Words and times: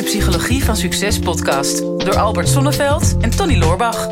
de 0.00 0.06
Psychologie 0.06 0.64
van 0.64 0.76
Succes 0.76 1.18
podcast 1.18 1.78
door 1.78 2.16
Albert 2.16 2.48
Sonneveld 2.48 3.16
en 3.20 3.30
Tony 3.30 3.58
Loorbach. 3.58 4.06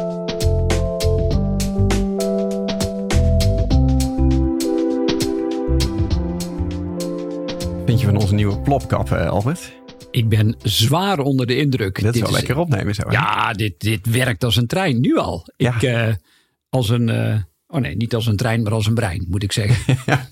Vind 7.86 8.00
je 8.00 8.06
van 8.06 8.16
onze 8.16 8.34
nieuwe 8.34 8.60
plopkap, 8.60 9.12
eh, 9.12 9.28
Albert? 9.28 9.72
Ik 10.10 10.28
ben 10.28 10.56
zwaar 10.62 11.18
onder 11.18 11.46
de 11.46 11.56
indruk. 11.56 12.02
Dit 12.02 12.14
is 12.14 12.20
wel 12.20 12.30
lekker 12.30 12.56
opnemen 12.58 12.94
zo. 12.94 13.02
hè? 13.06 13.12
Ja, 13.12 13.52
dit, 13.52 13.80
dit 13.80 14.06
werkt 14.06 14.44
als 14.44 14.56
een 14.56 14.66
trein, 14.66 15.00
nu 15.00 15.16
al. 15.16 15.46
Ja. 15.56 15.74
Ik, 15.74 15.82
eh, 15.82 16.14
als 16.68 16.88
een, 16.88 17.08
eh, 17.08 17.36
oh 17.66 17.80
nee, 17.80 17.96
niet 17.96 18.14
als 18.14 18.26
een 18.26 18.36
trein, 18.36 18.62
maar 18.62 18.72
als 18.72 18.86
een 18.86 18.94
brein, 18.94 19.26
moet 19.28 19.42
ik 19.42 19.52
zeggen. 19.52 19.96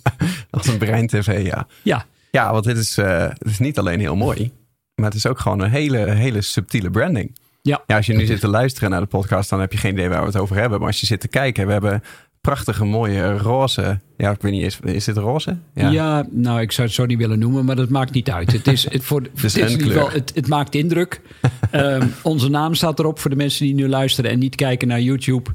Als 0.50 0.66
een 0.66 0.78
brein 0.78 1.06
tv, 1.06 1.46
ja. 1.46 1.66
ja, 1.82 2.06
Ja, 2.30 2.52
want 2.52 2.64
dit 2.64 2.76
is, 2.76 2.98
eh, 2.98 3.28
het 3.28 3.46
is 3.46 3.58
niet 3.58 3.78
alleen 3.78 4.00
heel 4.00 4.16
mooi, 4.16 4.52
maar 4.96 5.04
het 5.04 5.14
is 5.14 5.26
ook 5.26 5.38
gewoon 5.38 5.60
een 5.60 5.70
hele, 5.70 5.98
hele 5.98 6.42
subtiele 6.42 6.90
branding. 6.90 7.38
ja. 7.62 7.82
Ja, 7.86 7.96
als 7.96 8.06
je 8.06 8.14
nu 8.14 8.26
zit 8.26 8.40
te 8.40 8.48
luisteren 8.48 8.90
naar 8.90 9.00
de 9.00 9.06
podcast, 9.06 9.50
dan 9.50 9.60
heb 9.60 9.72
je 9.72 9.78
geen 9.78 9.92
idee 9.92 10.08
waar 10.08 10.20
we 10.20 10.26
het 10.26 10.36
over 10.36 10.56
hebben. 10.56 10.78
Maar 10.78 10.88
als 10.88 11.00
je 11.00 11.06
zit 11.06 11.20
te 11.20 11.28
kijken, 11.28 11.66
we 11.66 11.72
hebben 11.72 12.02
prachtige, 12.40 12.84
mooie 12.84 13.36
roze. 13.36 14.00
Ja, 14.16 14.30
ik 14.30 14.40
weet 14.40 14.52
niet, 14.52 14.62
is, 14.62 14.78
is 14.82 15.04
dit 15.04 15.16
roze? 15.16 15.56
Ja. 15.74 16.26
nou, 16.30 16.60
ik 16.60 16.72
zou 16.72 16.86
het 16.86 16.96
zo 16.96 17.06
niet 17.06 17.18
willen 17.18 17.38
noemen, 17.38 17.64
maar 17.64 17.76
dat 17.76 17.88
maakt 17.88 18.12
niet 18.12 18.30
uit. 18.30 18.52
Het, 18.52 18.66
is, 18.66 18.90
het, 18.90 19.04
voor, 19.04 19.22
het, 19.34 19.44
is 19.44 19.74
geval, 19.74 20.10
het, 20.10 20.32
het 20.34 20.48
maakt 20.48 20.74
indruk. 20.74 21.20
Ehm, 21.70 22.08
onze 22.22 22.48
naam 22.48 22.74
staat 22.74 22.98
erop 22.98 23.18
voor 23.18 23.30
de 23.30 23.36
mensen 23.36 23.64
die 23.64 23.74
nu 23.74 23.88
luisteren 23.88 24.30
en 24.30 24.38
niet 24.38 24.54
kijken 24.54 24.88
naar 24.88 25.00
YouTube. 25.00 25.50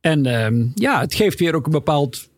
En 0.00 0.26
ehm, 0.26 0.66
ja, 0.74 1.00
het 1.00 1.14
geeft 1.14 1.38
weer 1.38 1.54
ook 1.54 1.66
een 1.66 1.72
bepaald 1.72 2.28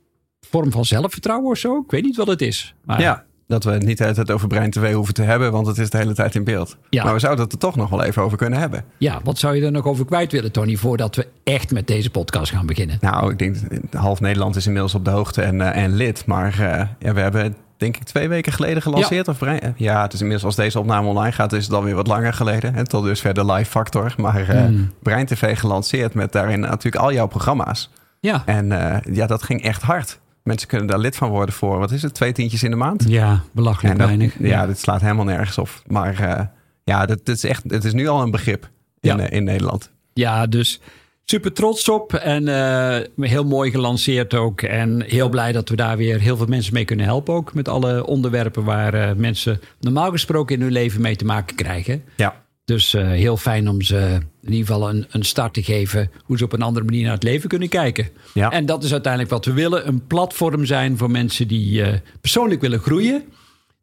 vorm 0.40 0.70
van 0.70 0.84
zelfvertrouwen 0.84 1.50
of 1.50 1.58
zo. 1.58 1.78
Ik 1.78 1.90
weet 1.90 2.02
niet 2.02 2.16
wat 2.16 2.26
het 2.26 2.42
is. 2.42 2.74
Maar 2.84 3.00
Ja, 3.00 3.24
dat 3.48 3.64
we 3.64 3.70
het 3.70 3.82
niet 3.82 3.98
de 3.98 4.02
hele 4.04 4.14
tijd 4.16 4.30
over 4.30 4.48
Brein 4.48 4.70
TV 4.70 4.92
hoeven 4.92 5.14
te 5.14 5.22
hebben, 5.22 5.52
want 5.52 5.66
het 5.66 5.78
is 5.78 5.90
de 5.90 5.98
hele 5.98 6.14
tijd 6.14 6.34
in 6.34 6.44
beeld. 6.44 6.76
Ja. 6.90 7.04
Maar 7.04 7.12
we 7.12 7.18
zouden 7.18 7.44
het 7.44 7.52
er 7.52 7.58
toch 7.58 7.76
nog 7.76 7.90
wel 7.90 8.02
even 8.02 8.22
over 8.22 8.38
kunnen 8.38 8.58
hebben. 8.58 8.84
Ja, 8.98 9.20
wat 9.24 9.38
zou 9.38 9.56
je 9.56 9.64
er 9.64 9.70
nog 9.72 9.84
over 9.84 10.04
kwijt 10.04 10.32
willen, 10.32 10.52
Tony, 10.52 10.76
voordat 10.76 11.16
we 11.16 11.26
echt 11.44 11.72
met 11.72 11.86
deze 11.86 12.10
podcast 12.10 12.52
gaan 12.52 12.66
beginnen? 12.66 12.98
Nou, 13.00 13.30
ik 13.32 13.38
denk 13.38 13.56
half 13.96 14.20
Nederland 14.20 14.56
is 14.56 14.66
inmiddels 14.66 14.94
op 14.94 15.04
de 15.04 15.10
hoogte 15.10 15.42
en, 15.42 15.60
eh, 15.60 15.82
en 15.82 15.94
lid. 15.94 16.26
Maar 16.26 16.52
eh, 16.52 16.86
ja, 16.98 17.12
we 17.14 17.20
hebben 17.20 17.42
het, 17.42 17.54
denk 17.76 17.96
ik 17.96 18.02
twee 18.02 18.28
weken 18.28 18.52
geleden 18.52 18.82
gelanceerd. 18.82 19.28
Of 19.28 19.38
Brein- 19.38 19.74
ja, 19.76 20.02
het 20.02 20.12
is 20.12 20.18
inmiddels 20.20 20.46
als 20.46 20.56
deze 20.56 20.78
opname 20.78 21.08
online 21.08 21.32
gaat, 21.32 21.52
is 21.52 21.64
het 21.64 21.72
alweer 21.74 21.94
wat 21.94 22.06
langer 22.06 22.32
geleden. 22.32 22.74
En 22.74 22.84
tot 22.88 23.04
dusver 23.04 23.34
de 23.34 23.44
live 23.44 23.70
factor. 23.70 24.14
Maar 24.16 24.48
eh 24.48 24.64
Mm. 24.68 24.90
Brein 25.02 25.26
TV 25.26 25.58
gelanceerd 25.58 26.14
met 26.14 26.32
daarin 26.32 26.60
natuurlijk 26.60 27.02
al 27.04 27.12
jouw 27.12 27.26
programma's. 27.26 27.90
Ja, 28.20 28.42
En 28.46 28.72
eh, 28.72 29.14
ja, 29.14 29.26
dat 29.26 29.42
ging 29.42 29.62
echt 29.62 29.82
hard. 29.82 30.18
Mensen 30.48 30.68
kunnen 30.68 30.86
daar 30.86 30.98
lid 30.98 31.16
van 31.16 31.30
worden 31.30 31.54
voor, 31.54 31.78
wat 31.78 31.90
is 31.90 32.02
het, 32.02 32.14
twee 32.14 32.32
tientjes 32.32 32.62
in 32.62 32.70
de 32.70 32.76
maand? 32.76 33.04
ja 33.08 33.42
belachelijk 33.52 33.98
dat- 33.98 34.06
weinig. 34.06 34.34
Ja, 34.38 34.66
dit 34.66 34.78
slaat 34.78 35.00
helemaal 35.00 35.24
nergens 35.24 35.58
op. 35.58 35.68
Maar 35.86 36.20
eh, 36.20 36.44
ja, 36.84 37.06
dit, 37.06 37.26
dit 37.26 37.36
is 37.36 37.44
echt, 37.44 37.62
het 37.66 37.84
is 37.84 37.92
nu 37.92 38.06
al 38.08 38.22
een 38.22 38.30
begrip 38.30 38.68
in, 39.00 39.16
Ja. 39.16 39.18
eh, 39.18 39.36
in 39.36 39.44
Nederland. 39.44 39.90
Ja, 40.14 40.46
dus 40.46 40.80
super 41.24 41.52
trots 41.52 41.88
op 41.88 42.14
en 42.14 42.48
eh, 42.48 43.28
heel 43.28 43.44
mooi 43.44 43.70
gelanceerd 43.70 44.34
ook. 44.34 44.62
En 44.62 45.02
heel 45.02 45.28
blij 45.28 45.52
dat 45.52 45.68
we 45.68 45.76
daar 45.76 45.96
weer 45.96 46.20
heel 46.20 46.36
veel 46.36 46.46
mensen 46.46 46.74
mee 46.74 46.84
kunnen 46.84 47.06
helpen 47.06 47.34
ook. 47.34 47.54
Met 47.54 47.68
alle 47.68 48.06
onderwerpen 48.06 48.64
waar 48.64 49.16
mensen 49.16 49.60
normaal 49.80 50.10
gesproken 50.10 50.56
in 50.56 50.62
hun 50.62 50.72
leven 50.72 51.00
mee 51.00 51.16
te 51.16 51.24
maken 51.24 51.56
krijgen. 51.56 52.04
Ja. 52.16 52.34
Dus 52.68 52.94
eh, 52.94 53.06
heel 53.06 53.36
fijn 53.36 53.68
om 53.68 53.82
ze 53.82 54.20
in 54.42 54.52
ieder 54.52 54.66
geval 54.66 54.88
een, 54.88 55.06
een 55.10 55.24
start 55.24 55.54
te 55.54 55.62
geven. 55.62 56.10
Hoe 56.24 56.38
ze 56.38 56.44
op 56.44 56.52
een 56.52 56.62
andere 56.62 56.84
manier 56.84 57.02
naar 57.02 57.12
het 57.12 57.22
leven 57.22 57.48
kunnen 57.48 57.68
kijken. 57.68 58.08
Ja. 58.34 58.50
En 58.50 58.66
dat 58.66 58.84
is 58.84 58.92
uiteindelijk 58.92 59.32
wat 59.32 59.44
we 59.44 59.52
willen. 59.52 59.88
Een 59.88 60.06
platform 60.06 60.64
zijn 60.64 60.98
voor 60.98 61.10
mensen 61.10 61.48
die 61.48 61.82
eh, 61.82 61.98
persoonlijk 62.20 62.60
willen 62.60 62.78
groeien. 62.78 63.24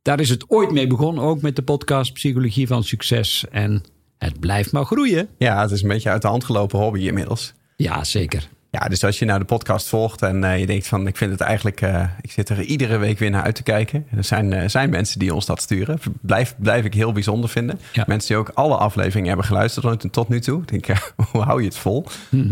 Daar 0.02 0.20
is 0.20 0.30
het 0.30 0.50
ooit 0.50 0.72
mee 0.72 0.88
begonnen. 0.88 1.24
Ook 1.24 1.42
met 1.42 1.56
de 1.56 1.62
podcast 1.62 2.14
Psychologie 2.14 2.68
van 2.68 2.84
Succes. 2.84 3.46
En 3.52 3.84
het 4.18 4.40
blijft 4.40 4.72
maar 4.72 4.86
groeien. 4.86 5.28
ja, 5.38 5.62
het 5.62 5.72
is 5.72 5.82
een 5.82 5.88
beetje 5.88 6.10
uit 6.10 6.22
de 6.22 6.28
hand 6.28 6.44
gelopen 6.44 6.80
hobby 6.80 7.08
inmiddels. 7.08 7.54
Ja, 7.76 8.04
zeker. 8.04 8.50
Ja, 8.80 8.88
dus 8.88 9.04
als 9.04 9.20
je 9.20 9.26
nou 9.26 9.40
de 9.40 9.46
podcast 9.46 9.88
volgt 9.88 10.22
en 10.22 10.44
eh, 10.44 10.60
je 10.60 10.66
denkt 10.66 10.88
van 10.88 11.08
ik 11.08 11.18
vind 11.18 11.32
het 11.32 11.42
eigenlijk, 11.42 11.82
eh, 11.82 12.04
ik 12.22 12.32
zit 12.32 12.50
er 12.50 12.62
iedere 12.62 12.98
week 12.98 13.20
weer 13.20 13.30
naar 13.30 13.44
uit 13.44 13.56
te 13.56 13.64
kijken. 13.64 14.08
Er 14.16 14.24
zijn, 14.24 14.54
eh, 14.54 14.68
zijn 14.70 14.90
mensen 14.90 15.20
die 15.20 15.34
ons 15.34 15.46
dat 15.46 15.62
sturen. 15.62 16.00
Blijf, 16.22 16.56
blijf 16.58 16.86
ik 16.86 16.94
heel 16.94 17.12
bijzonder 17.12 17.50
vinden. 17.50 17.80
Ja. 17.92 18.04
Mensen 18.08 18.28
die 18.28 18.38
ook 18.38 18.52
alle 18.54 18.76
afleveringen 18.76 19.28
hebben 19.28 19.46
geluisterd 19.46 20.00
tot- 20.00 20.14
tot 20.14 20.30
nu 20.30 20.40
toe. 20.40 20.62
Ik 20.62 20.70
denk, 20.70 21.14
hoe 21.32 21.42
hou 21.42 21.62
je 21.62 21.68
het 21.68 21.78
vol? 21.78 22.06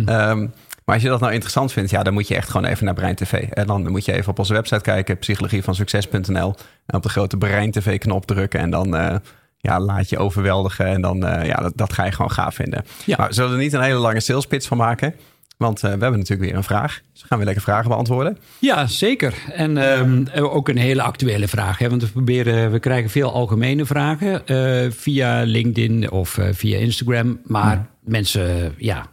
Ehm, 0.05 0.39
maar 0.85 0.95
als 0.95 1.01
je 1.01 1.09
dat 1.09 1.19
nou 1.19 1.31
interessant 1.31 1.71
vindt, 1.71 1.89
ja, 1.89 2.03
dan 2.03 2.13
moet 2.13 2.27
je 2.27 2.35
echt 2.35 2.49
gewoon 2.49 2.67
even 2.67 2.85
naar 2.85 2.93
Brein 2.93 3.15
TV. 3.15 3.33
En 3.33 3.67
dan 3.67 3.91
moet 3.91 4.05
je 4.05 4.13
even 4.13 4.29
op 4.29 4.39
onze 4.39 4.53
website 4.53 4.81
kijken, 4.81 5.17
psychologievansucces.nl. 5.17 6.55
En 6.85 6.95
op 6.95 7.03
de 7.03 7.09
grote 7.09 7.37
Brein 7.37 7.71
TV 7.71 7.99
knop 7.99 8.25
drukken 8.25 8.59
en 8.59 8.69
dan... 8.69 9.19
ja, 9.57 9.79
laat 9.79 10.09
je 10.09 10.17
overweldigen 10.17 10.85
en 10.85 11.01
dan, 11.01 11.17
ja, 11.43 11.55
dat, 11.55 11.71
dat 11.75 11.93
ga 11.93 12.05
je 12.05 12.11
gewoon 12.11 12.31
gaaf 12.31 12.55
vinden. 12.55 12.85
Ja. 13.05 13.15
Maar 13.17 13.27
we 13.27 13.33
zullen 13.33 13.51
er 13.51 13.57
niet 13.57 13.73
een 13.73 13.81
hele 13.81 13.99
lange 13.99 14.19
sales 14.19 14.45
pitch 14.45 14.67
van 14.67 14.77
maken. 14.77 15.15
Want 15.57 15.77
eh, 15.77 15.81
we 15.83 15.89
hebben 15.89 16.19
natuurlijk 16.19 16.49
weer 16.49 16.57
een 16.57 16.63
vraag. 16.63 17.01
Dus 17.11 17.21
we 17.21 17.27
gaan 17.27 17.37
weer 17.37 17.45
lekker 17.45 17.63
vragen 17.63 17.89
beantwoorden. 17.89 18.37
Ja, 18.59 18.87
zeker. 18.87 19.33
En 19.51 19.77
ehm, 19.77 20.43
ook 20.43 20.69
een 20.69 20.77
hele 20.77 21.01
actuele 21.01 21.47
vraag. 21.47 21.77
Hè? 21.77 21.89
Want 21.89 22.01
we, 22.01 22.07
proberen, 22.07 22.71
we 22.71 22.79
krijgen 22.79 23.09
veel 23.09 23.31
algemene 23.31 23.85
vragen 23.85 24.47
eh, 24.47 24.91
via 24.91 25.43
LinkedIn 25.43 26.11
of 26.11 26.39
via 26.51 26.77
Instagram. 26.77 27.39
Maar 27.43 27.89
mensen 27.99 28.73
ja, 28.77 29.09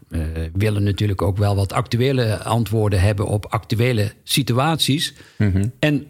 willen 0.53 0.83
natuurlijk 0.83 1.23
ook 1.23 1.37
wel 1.37 1.57
wat 1.57 1.73
actuele 1.73 2.43
antwoorden 2.43 3.01
hebben 3.01 3.27
op 3.27 3.47
actuele 3.47 4.13
situaties. 4.23 5.15
En 5.79 6.07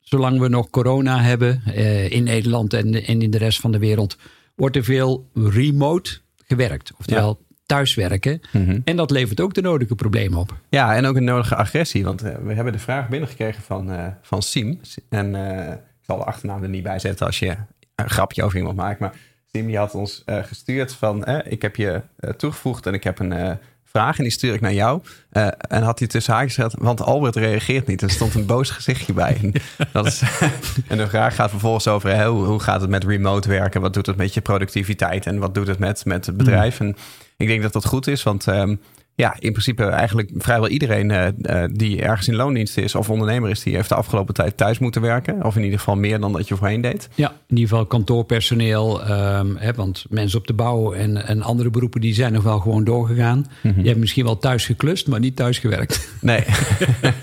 zolang 0.00 0.40
we 0.40 0.48
nog 0.48 0.70
corona 0.70 1.22
hebben 1.22 1.62
in 2.10 2.24
Nederland 2.24 2.72
en, 2.72 3.04
en 3.04 3.22
in 3.22 3.30
de 3.30 3.38
rest 3.38 3.60
van 3.60 3.72
de 3.72 3.78
wereld, 3.78 4.16
wordt 4.54 4.76
er 4.76 4.84
veel 4.84 5.28
remote 5.34 6.18
gewerkt. 6.46 6.92
Oftewel 6.98 7.38
thuiswerken. 7.68 8.40
En 8.84 8.96
dat 8.96 9.10
levert 9.10 9.40
ook 9.40 9.54
de 9.54 9.60
nodige 9.60 9.94
problemen 9.94 10.38
op. 10.38 10.54
Ja, 10.68 10.96
en 10.96 11.06
ook 11.06 11.16
een 11.16 11.24
nodige 11.24 11.56
agressie. 11.56 12.04
Want 12.04 12.22
eh, 12.22 12.34
we 12.42 12.54
hebben 12.54 12.72
de 12.72 12.78
vraag 12.78 13.08
binnengekregen 13.08 13.62
van, 13.62 13.92
eh, 13.92 14.06
van 14.22 14.42
Siem. 14.42 14.80
En 15.08 15.34
eh, 15.34 15.72
ik 15.72 16.04
zal 16.04 16.18
de 16.18 16.24
achternaam 16.24 16.62
er 16.62 16.68
niet 16.68 16.82
bij 16.82 16.98
zetten 16.98 17.26
als 17.26 17.38
je 17.38 17.56
een 17.94 18.10
grapje 18.10 18.42
over 18.42 18.58
iemand 18.58 18.76
maakt. 18.76 19.00
Maar 19.00 19.14
Siem 19.46 19.66
die 19.66 19.76
had 19.76 19.94
ons 19.94 20.22
gestuurd 20.26 20.92
van... 20.92 21.26
ik 21.44 21.62
heb 21.62 21.76
je 21.76 22.02
toegevoegd 22.36 22.86
en 22.86 22.94
ik 22.94 23.04
heb 23.04 23.18
een 23.18 23.58
vraag 23.90 24.16
en 24.16 24.22
die 24.22 24.32
stuur 24.32 24.54
ik 24.54 24.60
naar 24.60 24.72
jou. 24.72 25.02
Eh, 25.30 25.48
en 25.58 25.82
had 25.82 25.98
hij 25.98 26.08
tussen 26.08 26.32
haakjes 26.32 26.54
gezet, 26.54 26.74
want 26.78 27.02
Albert 27.02 27.36
reageert 27.36 27.86
niet. 27.86 28.02
Er 28.02 28.10
stond 28.10 28.34
een 28.34 28.46
boos 28.46 28.70
gezichtje 28.70 29.12
bij. 29.12 29.38
En, 29.42 29.52
dat 29.92 30.06
is, 30.06 30.22
en 30.88 30.96
de 30.96 31.08
vraag 31.08 31.34
gaat 31.34 31.50
vervolgens 31.50 31.88
over... 31.88 32.24
hoe, 32.24 32.44
hoe 32.44 32.60
gaat 32.60 32.80
het 32.80 32.90
met 32.90 33.04
remote 33.04 33.48
werken? 33.48 33.80
Wat 33.80 33.94
doet 33.94 34.06
het 34.06 34.16
met 34.16 34.34
je 34.34 34.40
productiviteit? 34.40 35.26
En 35.26 35.38
wat 35.38 35.54
doet 35.54 35.66
het 35.66 35.78
met, 35.78 36.04
met 36.04 36.26
het 36.26 36.36
bedrijf? 36.36 36.80
En 36.80 36.96
ik 37.36 37.46
denk 37.46 37.62
dat 37.62 37.72
dat 37.72 37.86
goed 37.86 38.06
is, 38.06 38.22
want... 38.22 38.46
ehm, 38.46 38.74
ja, 39.18 39.34
in 39.38 39.50
principe 39.52 39.84
eigenlijk 39.84 40.30
vrijwel 40.36 40.68
iedereen 40.68 41.10
eh, 41.10 41.26
eh, 41.64 41.70
die 41.72 42.02
ergens 42.02 42.28
in 42.28 42.34
loondienst 42.34 42.76
is 42.78 42.94
of 42.94 43.10
ondernemer 43.10 43.50
is, 43.50 43.62
die 43.62 43.74
heeft 43.74 43.88
de 43.88 43.94
afgelopen 43.94 44.34
tijd 44.34 44.56
thuis 44.56 44.78
moeten 44.78 45.02
werken. 45.02 45.44
Of 45.44 45.56
in 45.56 45.62
ieder 45.64 45.78
geval 45.78 45.96
meer 45.96 46.20
dan 46.20 46.32
dat 46.32 46.48
je 46.48 46.56
voorheen 46.56 46.80
deed. 46.80 47.08
Ja, 47.14 47.28
in 47.46 47.56
ieder 47.56 47.68
geval 47.68 47.86
kantoorpersoneel. 47.86 49.02
ehm, 49.04 49.56
hè, 49.56 49.72
want 49.72 50.04
mensen 50.08 50.38
op 50.38 50.46
de 50.46 50.52
bouw 50.52 50.92
en, 50.92 51.26
en 51.26 51.42
andere 51.42 51.70
beroepen 51.70 52.00
die 52.00 52.14
zijn 52.14 52.32
nog 52.32 52.42
wel 52.42 52.58
gewoon 52.58 52.84
doorgegaan. 52.84 53.46
Die 53.62 53.72
hebben 53.74 53.98
misschien 53.98 54.24
wel 54.24 54.38
thuis 54.38 54.66
geklust, 54.66 55.06
maar 55.08 55.20
niet 55.20 55.36
thuis 55.36 55.58
gewerkt. 55.58 56.06
Nee. 56.20 56.44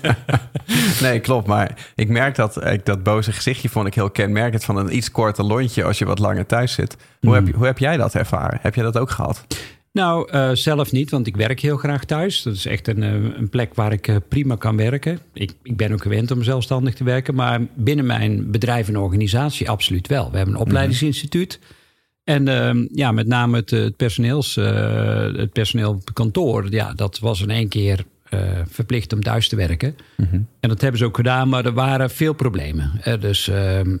nee, 1.02 1.20
klopt. 1.20 1.46
Maar 1.46 1.90
ik 1.94 2.08
merk 2.08 2.34
dat 2.34 2.64
ik 2.66 2.84
dat 2.86 3.02
boze 3.02 3.32
gezichtje 3.32 3.68
vond 3.68 3.86
ik 3.86 3.94
heel 3.94 4.10
kenmerkend 4.10 4.64
van 4.64 4.76
een 4.76 4.96
iets 4.96 5.10
korter 5.10 5.44
lontje 5.44 5.84
als 5.84 5.98
je 5.98 6.04
wat 6.04 6.18
langer 6.18 6.46
thuis 6.46 6.72
zit. 6.72 6.96
Hoe, 7.20 7.34
heb, 7.34 7.46
je- 7.46 7.52
hoe 7.52 7.66
heb 7.66 7.78
jij 7.78 7.96
dat 7.96 8.14
ervaren? 8.14 8.58
Heb 8.62 8.74
jij 8.74 8.84
dat 8.84 8.98
ook 8.98 9.10
gehad? 9.10 9.46
Nou, 9.96 10.30
eh, 10.30 10.50
zelf 10.52 10.92
niet, 10.92 11.10
want 11.10 11.26
ik 11.26 11.36
werk 11.36 11.60
heel 11.60 11.76
graag 11.76 12.04
thuis. 12.04 12.42
Dat 12.42 12.54
is 12.54 12.66
echt 12.66 12.88
een, 12.88 13.02
eh, 13.02 13.12
een 13.12 13.48
plek 13.48 13.74
waar 13.74 13.92
ik 13.92 14.08
eh, 14.08 14.16
prima 14.28 14.56
kan 14.56 14.76
werken. 14.76 15.18
Ik, 15.32 15.52
ik 15.62 15.76
ben 15.76 15.92
ook 15.92 16.02
gewend 16.02 16.30
om 16.30 16.42
zelfstandig 16.42 16.94
te 16.94 17.04
werken. 17.04 17.34
Maar 17.34 17.60
binnen 17.74 18.06
mijn 18.06 18.50
bedrijf 18.50 18.88
en 18.88 18.98
organisatie 18.98 19.70
absoluut 19.70 20.06
wel. 20.06 20.30
We 20.30 20.36
hebben 20.36 20.54
een 20.54 20.60
opleidingsinstituut. 20.60 21.58
En 22.24 22.48
ehm, 22.48 22.86
ja, 22.94 23.12
met 23.12 23.26
name 23.26 23.56
het, 23.56 23.70
het, 23.70 23.96
personeels, 23.96 24.54
het 24.54 25.52
personeel 25.52 25.90
op 25.90 26.14
kantoor... 26.14 26.70
Ja, 26.70 26.92
dat 26.92 27.18
was 27.18 27.42
in 27.42 27.50
één 27.50 27.68
keer 27.68 28.04
verplicht 28.68 29.12
om 29.12 29.22
thuis 29.22 29.48
te 29.48 29.56
werken. 29.56 29.96
En 30.60 30.68
dat 30.68 30.80
hebben 30.80 30.98
ze 30.98 31.04
ook 31.04 31.16
gedaan, 31.16 31.48
maar 31.48 31.64
er 31.64 31.72
waren 31.72 32.10
veel 32.10 32.32
problemen. 32.32 32.92
Dus 33.20 33.48
ehm, 33.48 33.96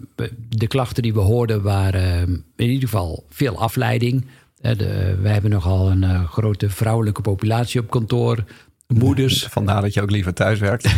de 0.48 0.66
klachten 0.66 1.02
die 1.02 1.12
we 1.12 1.20
hoorden 1.20 1.62
waren 1.62 2.44
in 2.56 2.68
ieder 2.68 2.88
geval 2.88 3.24
veel 3.28 3.58
afleiding. 3.58 4.24
Eh, 4.60 4.76
de, 4.76 5.16
wij 5.20 5.32
hebben 5.32 5.50
nogal 5.50 5.90
een 5.90 6.04
eh, 6.04 6.28
grote 6.28 6.70
vrouwelijke 6.70 7.22
populatie 7.22 7.80
op 7.80 7.90
kantoor. 7.90 8.44
Moeders, 8.86 9.46
Vandaar 9.50 9.82
dat 9.82 9.94
je 9.94 10.02
ook 10.02 10.10
liever 10.10 10.34
thuis 10.34 10.58
werkt. 10.58 10.94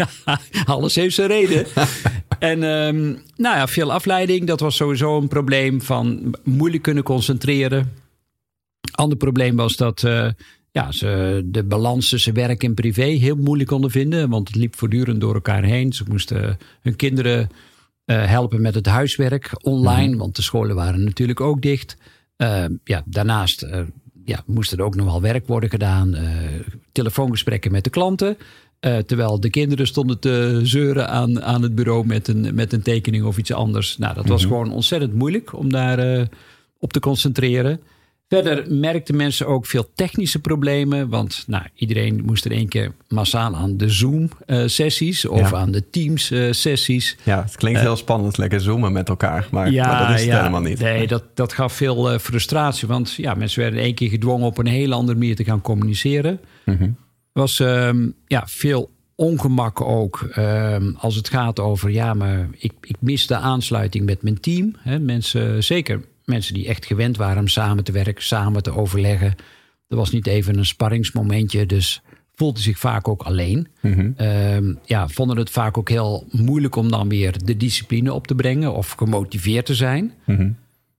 alles 0.64 0.94
heeft 0.94 1.14
zijn 1.14 1.28
reden. 1.28 1.66
en 2.38 2.62
ehm, 2.62 3.02
nou 3.36 3.56
ja, 3.56 3.66
veel 3.66 3.92
afleiding, 3.92 4.46
dat 4.46 4.60
was 4.60 4.76
sowieso 4.76 5.18
een 5.18 5.28
probleem 5.28 5.82
van 5.82 6.34
moeilijk 6.44 6.82
kunnen 6.82 7.02
concentreren. 7.02 7.92
Ander 8.92 9.18
probleem 9.18 9.56
was 9.56 9.76
dat 9.76 10.02
eh, 10.02 10.28
ja, 10.70 10.92
ze 10.92 11.42
de 11.44 11.64
balans 11.64 12.08
tussen 12.08 12.34
werk 12.34 12.62
en 12.62 12.74
privé 12.74 13.04
heel 13.04 13.36
moeilijk 13.36 13.68
konden 13.68 13.90
vinden. 13.90 14.30
Want 14.30 14.48
het 14.48 14.56
liep 14.56 14.76
voortdurend 14.76 15.20
door 15.20 15.34
elkaar 15.34 15.62
heen. 15.62 15.92
Ze 15.92 16.04
moesten 16.08 16.58
hun 16.80 16.96
kinderen 16.96 17.50
Uh, 18.06 18.24
helpen 18.24 18.60
met 18.60 18.74
het 18.74 18.86
huiswerk 18.86 19.50
online, 19.60 20.16
want 20.16 20.36
de 20.36 20.42
scholen 20.42 20.76
waren 20.76 21.04
natuurlijk 21.04 21.40
ook 21.40 21.62
dicht. 21.62 21.96
Uh, 22.42 22.64
ja, 22.84 23.02
daarnaast 23.06 23.62
uh, 23.62 23.80
ja, 24.24 24.42
moest 24.46 24.72
er 24.72 24.82
ook 24.82 24.94
nog 24.94 25.06
wel 25.06 25.20
werk 25.20 25.46
worden 25.46 25.70
gedaan. 25.70 26.16
telefoongesprekken 26.92 27.72
met 27.72 27.84
de 27.84 27.90
klanten. 27.90 28.36
terwijl 28.80 29.40
de 29.40 29.50
kinderen 29.50 29.86
stonden 29.86 30.18
te 30.18 30.60
zeuren 30.62 31.08
aan, 31.08 31.42
aan 31.42 31.62
het 31.62 31.74
bureau 31.74 32.06
met 32.06 32.28
een, 32.28 32.54
met 32.54 32.72
een 32.72 32.82
tekening 32.82 33.24
of 33.24 33.38
iets 33.38 33.52
anders. 33.52 33.98
Nou, 33.98 34.14
dat 34.14 34.28
was 34.28 34.44
gewoon 34.44 34.72
ontzettend 34.72 35.14
moeilijk 35.14 35.58
om 35.58 35.72
daar 35.72 36.28
op 36.78 36.92
te 36.92 37.00
concentreren. 37.00 37.80
Verder 38.32 38.64
merkten 38.74 39.16
mensen 39.16 39.46
ook 39.46 39.66
veel 39.66 39.90
technische 39.94 40.38
problemen. 40.38 41.08
Want 41.08 41.44
nou, 41.46 41.64
iedereen 41.74 42.22
moest 42.24 42.44
er 42.44 42.50
één 42.50 42.68
keer 42.68 42.92
massaal 43.08 43.56
aan 43.56 43.76
de 43.76 43.88
Zoom-sessies 43.88 45.26
of 45.26 45.52
aan 45.52 45.70
de 45.70 45.90
Teams-sessies. 45.90 47.16
ja, 47.22 47.42
het 47.42 47.56
klinkt 47.56 47.80
heel 47.80 47.96
spannend, 47.96 48.38
lekker 48.38 48.60
zoomen 48.60 48.92
met 48.92 49.08
elkaar. 49.08 49.48
Maar, 49.50 49.70
ja, 49.70 49.86
maar 49.86 50.06
dat 50.08 50.18
is 50.18 50.24
het 50.24 50.36
helemaal 50.36 50.60
niet. 50.60 50.78
Nee, 50.78 51.06
dat, 51.06 51.24
dat 51.34 51.52
gaf 51.52 51.72
veel 51.72 52.18
frustratie. 52.18 52.88
Want 52.88 53.12
ja, 53.12 53.34
mensen 53.34 53.60
werden 53.60 53.80
één 53.80 53.94
keer 53.94 54.08
gedwongen 54.08 54.46
op 54.46 54.58
een 54.58 54.66
hele 54.66 54.94
andere 54.94 55.18
manier 55.18 55.36
te 55.36 55.44
gaan 55.44 55.60
communiceren. 55.60 56.40
Er 56.64 56.76
mm 56.78 56.96
was 57.32 57.58
um, 57.58 58.14
ja, 58.26 58.42
veel 58.46 58.90
ongemak 59.14 59.80
ook 59.80 60.28
um, 60.38 60.96
als 60.98 61.14
het 61.14 61.28
gaat 61.28 61.60
over... 61.60 61.90
ja, 61.90 62.14
maar 62.14 62.48
ik, 62.58 62.72
ik 62.80 62.96
mis 63.00 63.26
de 63.26 63.36
aansluiting 63.36 64.04
met 64.04 64.22
mijn 64.22 64.40
team. 64.40 64.74
Hè, 64.78 64.98
mensen, 64.98 65.64
zeker 65.64 66.00
mensen 66.32 66.54
die 66.54 66.66
echt 66.66 66.86
gewend 66.86 67.16
waren 67.16 67.38
om 67.38 67.48
samen 67.48 67.84
te 67.84 67.92
werken, 67.92 68.22
samen 68.22 68.62
te 68.62 68.76
overleggen. 68.76 69.34
Er 69.88 69.96
was 69.96 70.10
niet 70.10 70.26
even 70.26 70.58
een 70.58 70.66
sparringsmomentje, 70.66 71.66
dus 71.66 72.02
voelde 72.34 72.60
zich 72.60 72.78
vaak 72.78 73.08
ook 73.08 73.22
alleen. 73.22 73.68
Mm 73.80 74.14
ja, 74.84 75.08
vonden 75.08 75.36
het 75.36 75.50
vaak 75.50 75.78
ook 75.78 75.88
heel 75.88 76.26
moeilijk 76.30 76.76
om 76.76 76.90
dan 76.90 77.08
weer 77.08 77.44
de 77.44 77.56
discipline 77.56 78.12
op 78.12 78.26
te 78.26 78.34
brengen 78.34 78.74
of 78.74 78.90
gemotiveerd 78.90 79.66
te 79.66 79.74
zijn. 79.74 80.12
Mhm. 80.26 80.50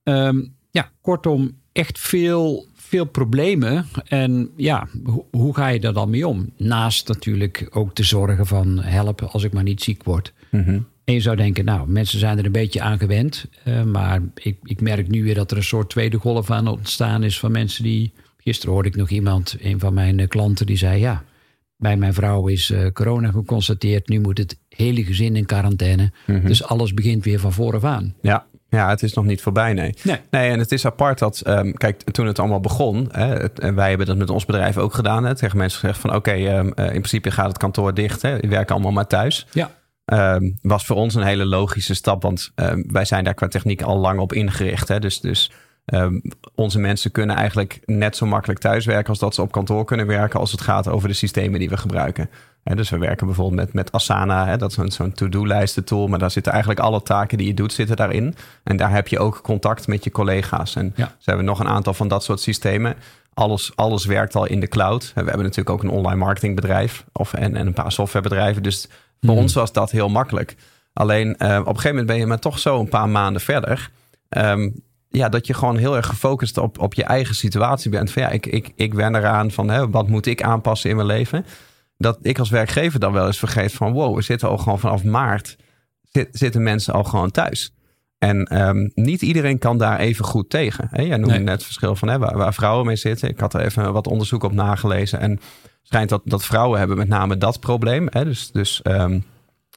Ehm, 0.02 0.44
ja, 0.70 0.90
kortom, 1.00 1.58
echt 1.72 1.98
veel, 1.98 2.66
veel 2.74 3.04
problemen. 3.04 3.86
En 4.04 4.50
ja, 4.56 4.88
hoe 5.30 5.54
ga 5.54 5.68
je 5.68 5.80
daar 5.80 5.92
dan 5.92 6.10
mee 6.10 6.28
om? 6.28 6.52
Naast 6.56 7.08
natuurlijk 7.08 7.68
ook 7.70 7.94
te 7.94 8.02
zorgen 8.02 8.46
van 8.46 8.80
helpen 8.80 9.30
als 9.30 9.42
ik 9.42 9.52
maar 9.52 9.62
niet 9.62 9.82
ziek 9.82 10.04
word. 10.04 10.32
Mm 10.50 10.86
en 11.04 11.14
je 11.14 11.20
zou 11.20 11.36
denken, 11.36 11.64
nou, 11.64 11.88
mensen 11.88 12.18
zijn 12.18 12.38
er 12.38 12.44
een 12.44 12.52
beetje 12.52 12.80
aan 12.80 12.98
gewend. 12.98 13.46
Uh, 13.64 13.82
maar 13.82 14.20
ik, 14.34 14.56
ik 14.62 14.80
merk 14.80 15.08
nu 15.08 15.24
weer 15.24 15.34
dat 15.34 15.50
er 15.50 15.56
een 15.56 15.62
soort 15.62 15.90
tweede 15.90 16.18
golf 16.18 16.50
aan 16.50 16.68
ontstaan 16.68 17.22
is 17.22 17.38
van 17.38 17.52
mensen 17.52 17.82
die. 17.82 18.12
Gisteren 18.38 18.72
hoorde 18.72 18.88
ik 18.88 18.96
nog 18.96 19.08
iemand, 19.08 19.56
een 19.60 19.80
van 19.80 19.94
mijn 19.94 20.20
eh, 20.20 20.28
klanten, 20.28 20.66
die 20.66 20.76
zei: 20.76 21.00
Ja, 21.00 21.24
bij 21.76 21.96
mijn 21.96 22.14
vrouw 22.14 22.46
is 22.46 22.70
uh, 22.70 22.86
corona 22.92 23.30
geconstateerd. 23.30 24.08
Nu 24.08 24.20
moet 24.20 24.38
het 24.38 24.58
hele 24.68 25.04
gezin 25.04 25.36
in 25.36 25.46
quarantaine. 25.46 26.12
Mhm. 26.26 26.46
Dus 26.46 26.64
alles 26.64 26.94
begint 26.94 27.24
weer 27.24 27.40
van 27.40 27.52
vooraf 27.52 27.84
aan. 27.84 28.14
Ja, 28.20 28.46
ja, 28.68 28.88
het 28.88 29.02
is 29.02 29.12
nog 29.12 29.24
niet 29.24 29.42
voorbij, 29.42 29.72
nee. 29.72 29.94
Nee, 30.02 30.20
nee 30.30 30.50
en 30.50 30.58
het 30.58 30.72
is 30.72 30.86
apart 30.86 31.18
dat, 31.18 31.42
um, 31.46 31.72
kijk, 31.72 32.02
toen 32.02 32.26
het 32.26 32.38
allemaal 32.38 32.60
begon, 32.60 33.08
hè, 33.12 33.48
en 33.50 33.74
wij 33.74 33.88
hebben 33.88 34.06
dat 34.06 34.16
met 34.16 34.30
ons 34.30 34.44
bedrijf 34.44 34.78
ook 34.78 34.94
gedaan, 34.94 35.24
hè, 35.24 35.34
tegen 35.34 35.58
mensen 35.58 35.80
gezegd 35.80 35.98
van, 36.00 36.10
oké, 36.10 36.18
okay, 36.18 36.58
um, 36.58 36.66
in 36.66 36.74
principe 36.74 37.30
gaat 37.30 37.48
het 37.48 37.58
kantoor 37.58 37.94
dicht, 37.94 38.22
hè, 38.22 38.38
die 38.38 38.50
werken 38.50 38.74
allemaal 38.74 38.92
maar 38.92 39.06
thuis. 39.06 39.46
Ja. 39.52 39.70
Um, 40.12 40.58
was 40.62 40.86
voor 40.86 40.96
ons 40.96 41.14
een 41.14 41.22
hele 41.22 41.44
logische 41.44 41.94
stap. 41.94 42.22
Want 42.22 42.52
um, 42.54 42.84
wij 42.92 43.04
zijn 43.04 43.24
daar 43.24 43.34
qua 43.34 43.48
techniek 43.48 43.82
al 43.82 43.98
lang 43.98 44.20
op 44.20 44.32
ingericht. 44.32 44.88
Hè? 44.88 44.98
Dus, 44.98 45.20
dus 45.20 45.52
um, 45.84 46.22
onze 46.54 46.78
mensen 46.78 47.10
kunnen 47.10 47.36
eigenlijk 47.36 47.80
net 47.84 48.16
zo 48.16 48.26
makkelijk 48.26 48.60
thuiswerken 48.60 49.08
als 49.08 49.18
dat 49.18 49.34
ze 49.34 49.42
op 49.42 49.52
kantoor 49.52 49.84
kunnen 49.84 50.06
werken. 50.06 50.40
Als 50.40 50.52
het 50.52 50.60
gaat 50.60 50.88
over 50.88 51.08
de 51.08 51.14
systemen 51.14 51.58
die 51.58 51.68
we 51.68 51.76
gebruiken. 51.76 52.30
Hè, 52.62 52.74
dus 52.74 52.90
we 52.90 52.98
werken 52.98 53.26
bijvoorbeeld 53.26 53.60
met, 53.60 53.72
met 53.72 53.92
Asana. 53.92 54.46
Hè? 54.46 54.56
Dat 54.56 54.70
is 54.70 54.76
zo'n 54.76 54.90
zo'n 54.90 55.12
to-do-lijsten 55.12 55.84
tool. 55.84 56.06
Maar 56.06 56.18
daar 56.18 56.30
zitten 56.30 56.52
eigenlijk 56.52 56.82
alle 56.82 57.02
taken 57.02 57.38
die 57.38 57.46
je 57.46 57.54
doet 57.54 57.72
zitten 57.72 57.96
daarin. 57.96 58.34
En 58.62 58.76
daar 58.76 58.90
heb 58.90 59.08
je 59.08 59.18
ook 59.18 59.40
contact 59.42 59.86
met 59.86 60.04
je 60.04 60.10
collega's. 60.10 60.76
En 60.76 60.92
ja. 60.96 61.06
ze 61.06 61.24
hebben 61.24 61.44
nog 61.44 61.60
een 61.60 61.68
aantal 61.68 61.94
van 61.94 62.08
dat 62.08 62.24
soort 62.24 62.40
systemen. 62.40 62.94
Alles, 63.34 63.72
alles 63.74 64.04
werkt 64.04 64.34
al 64.34 64.46
in 64.46 64.60
de 64.60 64.68
cloud. 64.68 65.12
We 65.14 65.20
hebben 65.20 65.42
natuurlijk 65.42 65.70
ook 65.70 65.82
een 65.82 65.90
online 65.90 66.18
marketingbedrijf 66.18 67.04
of, 67.12 67.32
en, 67.32 67.56
en 67.56 67.66
een 67.66 67.72
paar 67.72 67.92
softwarebedrijven. 67.92 68.62
Dus 68.62 68.88
voor 69.24 69.34
hmm. 69.34 69.42
ons 69.42 69.54
was 69.54 69.72
dat 69.72 69.90
heel 69.90 70.08
makkelijk. 70.08 70.56
Alleen 70.92 71.28
uh, 71.28 71.34
op 71.34 71.66
een 71.66 71.66
gegeven 71.66 71.88
moment 71.88 72.06
ben 72.06 72.16
je 72.16 72.26
maar 72.26 72.38
toch 72.38 72.58
zo 72.58 72.80
een 72.80 72.88
paar 72.88 73.08
maanden 73.08 73.40
verder. 73.40 73.90
Um, 74.28 74.82
ja, 75.08 75.28
dat 75.28 75.46
je 75.46 75.54
gewoon 75.54 75.76
heel 75.76 75.96
erg 75.96 76.06
gefocust 76.06 76.58
op, 76.58 76.78
op 76.78 76.94
je 76.94 77.04
eigen 77.04 77.34
situatie 77.34 77.90
bent. 77.90 78.10
Van 78.10 78.22
ja, 78.22 78.28
ik, 78.28 78.46
ik, 78.46 78.72
ik 78.76 78.94
wen 78.94 79.14
eraan 79.14 79.50
van 79.50 79.68
hè, 79.68 79.90
wat 79.90 80.08
moet 80.08 80.26
ik 80.26 80.42
aanpassen 80.42 80.90
in 80.90 80.96
mijn 80.96 81.08
leven. 81.08 81.46
Dat 81.96 82.18
ik 82.22 82.38
als 82.38 82.50
werkgever 82.50 83.00
dan 83.00 83.12
wel 83.12 83.26
eens 83.26 83.38
vergeet 83.38 83.72
van 83.72 83.92
wow, 83.92 84.16
we 84.16 84.22
zitten 84.22 84.48
al 84.48 84.58
gewoon 84.58 84.78
vanaf 84.78 85.04
maart. 85.04 85.56
zitten 86.30 86.62
mensen 86.62 86.94
al 86.94 87.04
gewoon 87.04 87.30
thuis. 87.30 87.74
En 88.18 88.66
um, 88.68 88.90
niet 88.94 89.22
iedereen 89.22 89.58
kan 89.58 89.78
daar 89.78 89.98
even 89.98 90.24
goed 90.24 90.50
tegen. 90.50 90.88
Hè? 90.90 91.02
Jij 91.02 91.16
noemde 91.16 91.34
nee. 91.34 91.44
net 91.44 91.54
het 91.54 91.64
verschil 91.64 91.96
van 91.96 92.08
hè, 92.08 92.18
waar, 92.18 92.36
waar, 92.36 92.54
vrouwen 92.54 92.86
mee 92.86 92.96
zitten. 92.96 93.28
Ik 93.28 93.40
had 93.40 93.54
er 93.54 93.60
even 93.60 93.92
wat 93.92 94.06
onderzoek 94.06 94.42
op 94.42 94.52
nagelezen. 94.52 95.20
En 95.20 95.40
schijnt 95.84 96.08
dat, 96.08 96.22
dat 96.24 96.44
vrouwen 96.44 96.78
hebben 96.78 96.96
met 96.96 97.08
name 97.08 97.38
dat 97.38 97.60
probleem. 97.60 98.06
Hè? 98.10 98.24
Dus, 98.24 98.50
dus 98.52 98.80
um, 98.84 99.24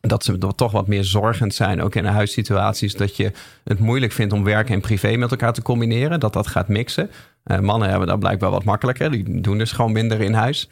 dat 0.01 0.23
ze 0.23 0.37
toch 0.55 0.71
wat 0.71 0.87
meer 0.87 1.03
zorgend 1.03 1.53
zijn, 1.53 1.81
ook 1.81 1.95
in 1.95 2.05
huissituaties. 2.05 2.93
Dat 2.93 3.15
je 3.15 3.31
het 3.63 3.79
moeilijk 3.79 4.11
vindt 4.11 4.33
om 4.33 4.43
werk 4.43 4.69
en 4.69 4.81
privé 4.81 5.15
met 5.15 5.31
elkaar 5.31 5.53
te 5.53 5.61
combineren. 5.61 6.19
Dat 6.19 6.33
dat 6.33 6.47
gaat 6.47 6.67
mixen. 6.67 7.09
Uh, 7.45 7.59
mannen 7.59 7.89
hebben 7.89 8.07
dat 8.07 8.19
blijkbaar 8.19 8.49
wat 8.49 8.63
makkelijker. 8.63 9.11
Die 9.11 9.41
doen 9.41 9.57
dus 9.57 9.71
gewoon 9.71 9.91
minder 9.91 10.21
in 10.21 10.33
huis. 10.33 10.69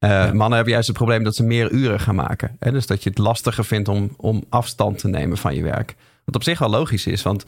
Uh, 0.00 0.10
ja. 0.10 0.32
Mannen 0.32 0.54
hebben 0.54 0.72
juist 0.72 0.88
het 0.88 0.96
probleem 0.96 1.24
dat 1.24 1.34
ze 1.34 1.44
meer 1.44 1.70
uren 1.70 2.00
gaan 2.00 2.14
maken. 2.14 2.56
Hè? 2.58 2.72
Dus 2.72 2.86
dat 2.86 3.02
je 3.02 3.08
het 3.08 3.18
lastiger 3.18 3.64
vindt 3.64 3.88
om, 3.88 4.14
om 4.16 4.44
afstand 4.48 4.98
te 4.98 5.08
nemen 5.08 5.36
van 5.36 5.54
je 5.54 5.62
werk. 5.62 5.94
Wat 6.24 6.34
op 6.34 6.42
zich 6.42 6.58
wel 6.58 6.70
logisch 6.70 7.06
is, 7.06 7.22
want 7.22 7.44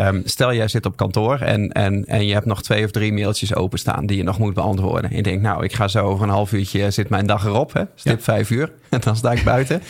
Um, 0.00 0.22
stel 0.24 0.54
jij 0.54 0.68
zit 0.68 0.86
op 0.86 0.96
kantoor 0.96 1.38
en, 1.38 1.72
en, 1.72 2.04
en 2.04 2.26
je 2.26 2.32
hebt 2.32 2.46
nog 2.46 2.62
twee 2.62 2.84
of 2.84 2.90
drie 2.90 3.12
mailtjes 3.12 3.54
openstaan 3.54 4.06
die 4.06 4.16
je 4.16 4.22
nog 4.22 4.38
moet 4.38 4.54
beantwoorden. 4.54 5.10
En 5.10 5.16
je 5.16 5.22
denkt, 5.22 5.42
nou, 5.42 5.64
ik 5.64 5.72
ga 5.72 5.88
zo 5.88 6.04
over 6.04 6.24
een 6.24 6.32
half 6.32 6.52
uurtje 6.52 6.90
zit 6.90 7.08
mijn 7.08 7.26
dag 7.26 7.44
erop, 7.44 7.72
hè? 7.72 7.82
stip 7.94 8.16
ja. 8.16 8.22
vijf 8.24 8.50
uur 8.50 8.72
en 8.88 9.00
dan 9.04 9.16
sta 9.16 9.32
ik 9.32 9.44
buiten. 9.44 9.82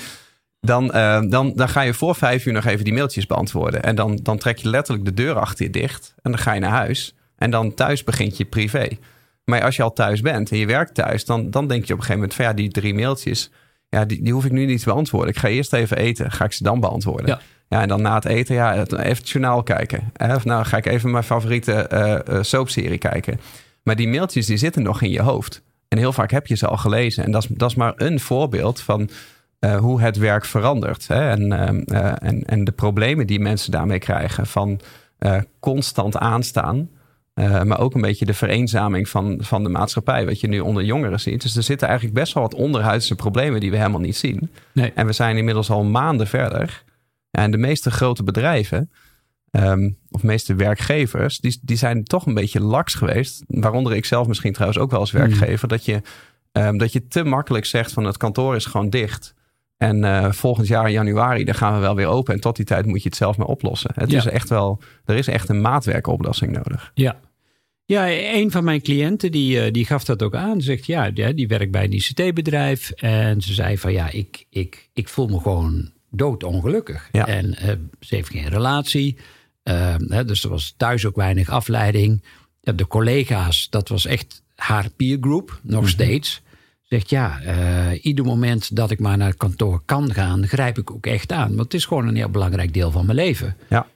Dan, 0.61 0.85
uh, 0.85 1.23
dan, 1.29 1.53
dan 1.55 1.69
ga 1.69 1.81
je 1.81 1.95
voor 1.95 2.15
vijf 2.15 2.47
uur 2.47 2.53
nog 2.53 2.65
even 2.65 2.85
die 2.85 2.93
mailtjes 2.93 3.27
beantwoorden. 3.27 3.83
En 3.83 3.95
dan, 3.95 4.19
dan 4.23 4.39
trek 4.39 4.59
je 4.59 4.69
letterlijk 4.69 5.05
de 5.05 5.15
deur 5.15 5.35
achter 5.39 5.65
je 5.65 5.71
dicht 5.71 6.15
en 6.23 6.31
dan 6.31 6.41
ga 6.41 6.53
je 6.53 6.61
naar 6.61 6.71
huis. 6.71 7.15
En 7.37 7.51
dan 7.51 7.75
thuis 7.75 8.05
begint 8.05 8.37
je 8.37 8.45
privé. 8.45 8.89
Maar 9.45 9.63
als 9.63 9.77
je 9.77 9.83
al 9.83 9.93
thuis 9.93 10.21
bent 10.21 10.51
en 10.51 10.59
je 10.59 10.67
werkt 10.67 10.95
thuis, 10.95 11.25
dan, 11.25 11.51
dan 11.51 11.69
denk 11.69 11.85
je 11.85 11.93
op 11.93 11.99
een 11.99 12.05
gegeven 12.05 12.15
moment 12.15 12.35
van 12.35 12.45
ja, 12.45 12.53
die 12.53 12.71
drie 12.71 12.95
mailtjes, 12.95 13.51
ja, 13.89 14.05
die, 14.05 14.23
die 14.23 14.33
hoef 14.33 14.45
ik 14.45 14.53
nu 14.53 14.67
niet 14.67 14.79
te 14.79 14.85
beantwoorden. 14.85 15.31
Ik 15.31 15.39
ga 15.39 15.49
eerst 15.49 15.73
even 15.73 15.97
eten, 15.97 16.31
ga 16.31 16.45
ik 16.45 16.53
ze 16.53 16.63
dan 16.63 16.81
beantwoorden. 16.81 17.27
Ja. 17.27 17.41
Ja, 17.75 17.81
en 17.81 17.89
dan 17.89 18.03
na 18.03 18.15
het 18.15 18.25
eten, 18.25 18.55
ja, 18.55 18.75
even 18.75 18.99
het 18.99 19.29
journaal 19.29 19.63
kijken. 19.63 20.13
Of 20.35 20.45
nou, 20.45 20.65
ga 20.65 20.77
ik 20.77 20.87
even 20.87 21.11
mijn 21.11 21.25
favoriete 21.25 21.89
uh, 22.31 22.43
soapserie 22.43 22.99
kijken. 22.99 23.41
Maar 23.83 23.97
die 23.97 24.09
mailtjes, 24.09 24.47
die 24.47 24.57
zitten 24.57 24.83
nog 24.83 25.03
in 25.03 25.11
je 25.11 25.23
hoofd. 25.23 25.63
En 25.89 25.99
heel 25.99 26.13
vaak 26.13 26.31
heb 26.31 26.47
je 26.47 26.57
ze 26.57 26.67
al 26.67 26.77
gelezen. 26.77 27.25
En 27.25 27.31
dat 27.31 27.43
is, 27.43 27.49
dat 27.49 27.71
is 27.71 27.77
maar 27.77 27.93
een 27.97 28.21
voorbeeld 28.21 28.81
van 28.81 29.11
uh, 29.61 29.77
hoe 29.77 30.01
het 30.01 30.17
werk 30.17 30.45
verandert. 30.45 31.09
Hè? 31.09 31.29
En, 31.31 31.43
uh, 31.93 32.13
en, 32.19 32.45
en 32.45 32.65
de 32.65 32.73
problemen 32.73 33.27
die 33.27 33.41
mensen 33.41 33.71
daarmee 33.71 33.99
krijgen. 33.99 34.47
Van 34.47 34.81
constant 35.61 36.17
aanstaan. 36.17 36.89
maar 37.35 37.81
ook 37.81 37.95
een 37.95 38.01
beetje 38.01 38.25
de 38.25 38.35
vereenzaming 38.35 39.09
van, 39.09 39.39
van 39.41 39.63
de 39.63 39.69
maatschappij. 39.69 40.27
Wat 40.27 40.41
je 40.41 40.49
nu 40.49 40.61
onder 40.61 40.85
jongeren 40.85 41.21
ziet. 41.21 41.43
Dus 41.43 41.57
er 41.57 41.63
zitten 41.63 41.89
eigenlijk 41.89 42.19
best 42.19 42.33
wel 42.33 42.43
wat 42.43 42.55
onderhuidse 42.55 43.15
problemen 43.15 43.61
die 43.61 43.71
we 43.71 43.77
helemaal 43.77 44.01
niet 44.01 44.17
zien. 44.17 44.51
Nee. 44.73 44.93
En 44.95 45.07
we 45.07 45.13
zijn 45.13 45.37
inmiddels 45.37 45.71
al 45.71 45.85
maanden 45.85 46.27
verder. 46.27 46.84
En 47.35 47.51
de 47.51 47.59
meeste 47.59 47.91
grote 47.91 48.23
bedrijven, 48.23 48.91
um, 49.51 49.99
of 50.11 50.23
meeste 50.23 50.55
werkgevers, 50.55 51.39
die, 51.39 51.59
die 51.63 51.77
zijn 51.77 52.05
toch 52.05 52.27
een 52.27 52.35
beetje 52.35 52.61
laks 52.61 52.95
geweest. 52.95 53.45
Waaronder 53.47 53.95
ik 53.95 54.05
zelf 54.05 54.27
misschien 54.27 54.53
trouwens 54.53 54.81
ook 54.81 54.91
wel 54.91 55.01
als 55.01 55.11
werkgever. 55.11 55.69
Mm. 55.69 55.69
Dat, 55.69 55.85
je, 55.85 56.01
um, 56.53 56.79
dat 56.79 56.93
je 56.93 57.07
te 57.07 57.25
makkelijk 57.25 57.65
zegt 57.65 57.93
van 57.93 58.05
het 58.05 58.17
kantoor 58.17 58.57
is 58.57 58.65
gewoon 58.65 58.91
dicht. 58.91 59.35
En 59.77 60.03
uh, 60.03 60.33
volgend 60.33 60.67
jaar 60.67 60.87
in 60.87 60.93
januari, 60.93 61.45
dan 61.45 61.55
gaan 61.55 61.75
we 61.75 61.81
wel 61.81 61.95
weer 61.95 62.07
open. 62.07 62.35
En 62.35 62.41
tot 62.41 62.57
die 62.57 62.65
tijd 62.65 62.87
moet 62.87 63.03
je 63.03 63.09
het 63.09 63.17
zelf 63.17 63.37
maar 63.37 63.47
oplossen. 63.47 63.91
Het 63.95 64.11
ja. 64.11 64.19
is 64.19 64.27
echt 64.27 64.49
wel, 64.49 64.83
er 65.05 65.17
is 65.17 65.29
echt 65.29 65.49
een 65.49 65.61
maatwerkoplossing 65.61 66.53
nodig. 66.53 66.91
Ja. 66.95 67.21
Ja, 67.87 68.09
een 68.11 68.51
van 68.51 68.65
mijn 68.65 68.83
cliënten 68.83 69.33
die, 69.33 69.71
die 69.71 69.87
gaf 69.87 70.05
dat 70.05 70.23
ook 70.23 70.35
aan. 70.35 70.61
Zegt 70.61 70.87
ja, 70.87 71.11
die 71.11 71.49
werkt 71.49 71.71
bij 71.71 71.85
een 71.85 71.93
ICT-bedrijf. 71.93 72.91
En 72.91 73.41
ze 73.41 73.55
zei 73.55 73.79
van 73.79 73.93
ja, 73.93 74.11
ik, 74.11 74.47
ik, 74.51 74.91
ik 74.93 75.09
voel 75.09 75.27
me 75.27 75.41
gewoon 75.41 75.94
doodongelukkig. 76.17 77.09
Ja. 77.13 77.27
En 77.27 77.47
uh, 77.47 77.69
ze 78.01 78.15
heeft 78.15 78.31
geen 78.31 78.49
relatie. 78.49 79.17
Uh, 79.65 79.95
hè, 80.09 80.25
dus 80.25 80.45
er 80.45 80.51
was 80.51 80.75
thuis 80.77 81.07
ook 81.07 81.17
weinig 81.17 81.49
afleiding. 81.49 82.25
Ja, 82.61 82.73
de 82.73 82.87
collega's, 82.87 83.67
dat 83.71 83.89
was 83.89 84.07
echt 84.07 84.43
haar 84.55 84.91
peergroep, 84.97 85.61
nog 85.63 85.73
mm 85.73 85.79
-hmm. 85.79 85.89
steeds. 85.89 86.43
Zegt 86.83 87.11
ja, 87.11 87.41
uh, 87.43 88.05
ieder 88.05 88.25
moment 88.25 88.77
dat 88.77 88.91
ik 88.91 89.01
maar 89.01 89.17
naar 89.17 89.29
het 89.29 89.37
kantoor 89.37 89.83
kan 89.85 90.13
gaan, 90.13 90.47
grijp 90.47 90.79
ik 90.79 90.91
ook 90.91 91.07
echt 91.07 91.33
aan. 91.33 91.49
Want 91.49 91.61
het 91.61 91.75
is 91.75 91.85
gewoon 91.85 92.09
een 92.09 92.17
heel 92.17 92.29
belangrijk 92.29 92.75
deel 92.75 92.91
van 92.91 93.07
mijn 93.07 93.17
leven. 93.17 93.57
Ja. 93.69 93.87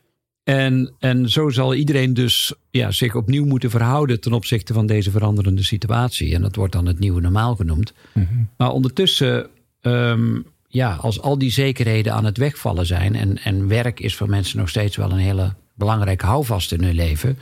En, 0.44 0.94
en 0.98 1.30
zo 1.30 1.48
zal 1.48 1.74
iedereen 1.74 2.14
dus 2.14 2.54
ja, 2.70 2.90
zich 2.90 3.14
opnieuw 3.14 3.44
moeten 3.44 3.70
verhouden 3.70 4.20
ten 4.20 4.32
opzichte 4.32 4.72
van 4.72 4.86
deze 4.86 5.10
veranderende 5.10 5.62
situatie. 5.62 6.34
En 6.34 6.42
dat 6.42 6.56
wordt 6.56 6.72
dan 6.72 6.86
het 6.86 6.98
nieuwe 6.98 7.20
normaal 7.20 7.56
genoemd. 7.56 7.92
Mm 8.14 8.26
-hmm. 8.30 8.48
Maar 8.56 8.70
ondertussen 8.70 9.48
um, 9.82 10.46
ja, 10.68 10.94
als 10.94 11.20
al 11.20 11.38
die 11.38 11.50
zekerheden 11.50 12.12
aan 12.12 12.24
het 12.24 12.36
wegvallen 12.36 12.86
zijn. 12.86 13.14
En, 13.14 13.38
en 13.38 13.68
werk 13.68 14.00
is 14.00 14.16
voor 14.16 14.28
mensen 14.28 14.58
nog 14.58 14.68
steeds 14.68 14.96
wel 14.96 15.10
een 15.10 15.18
hele 15.18 15.54
belangrijke 15.74 16.26
houvast 16.26 16.72
in 16.72 16.82
hun 16.82 16.94
leven. 16.94 17.38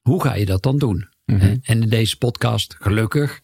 Hoe 0.00 0.22
ga 0.22 0.34
je 0.34 0.46
dat 0.46 0.62
dan 0.62 0.78
doen? 0.78 1.08
Mhm. 1.24 1.56
En 1.62 1.82
in 1.82 1.88
deze 1.88 2.18
podcast, 2.18 2.76
gelukkig, 2.78 3.40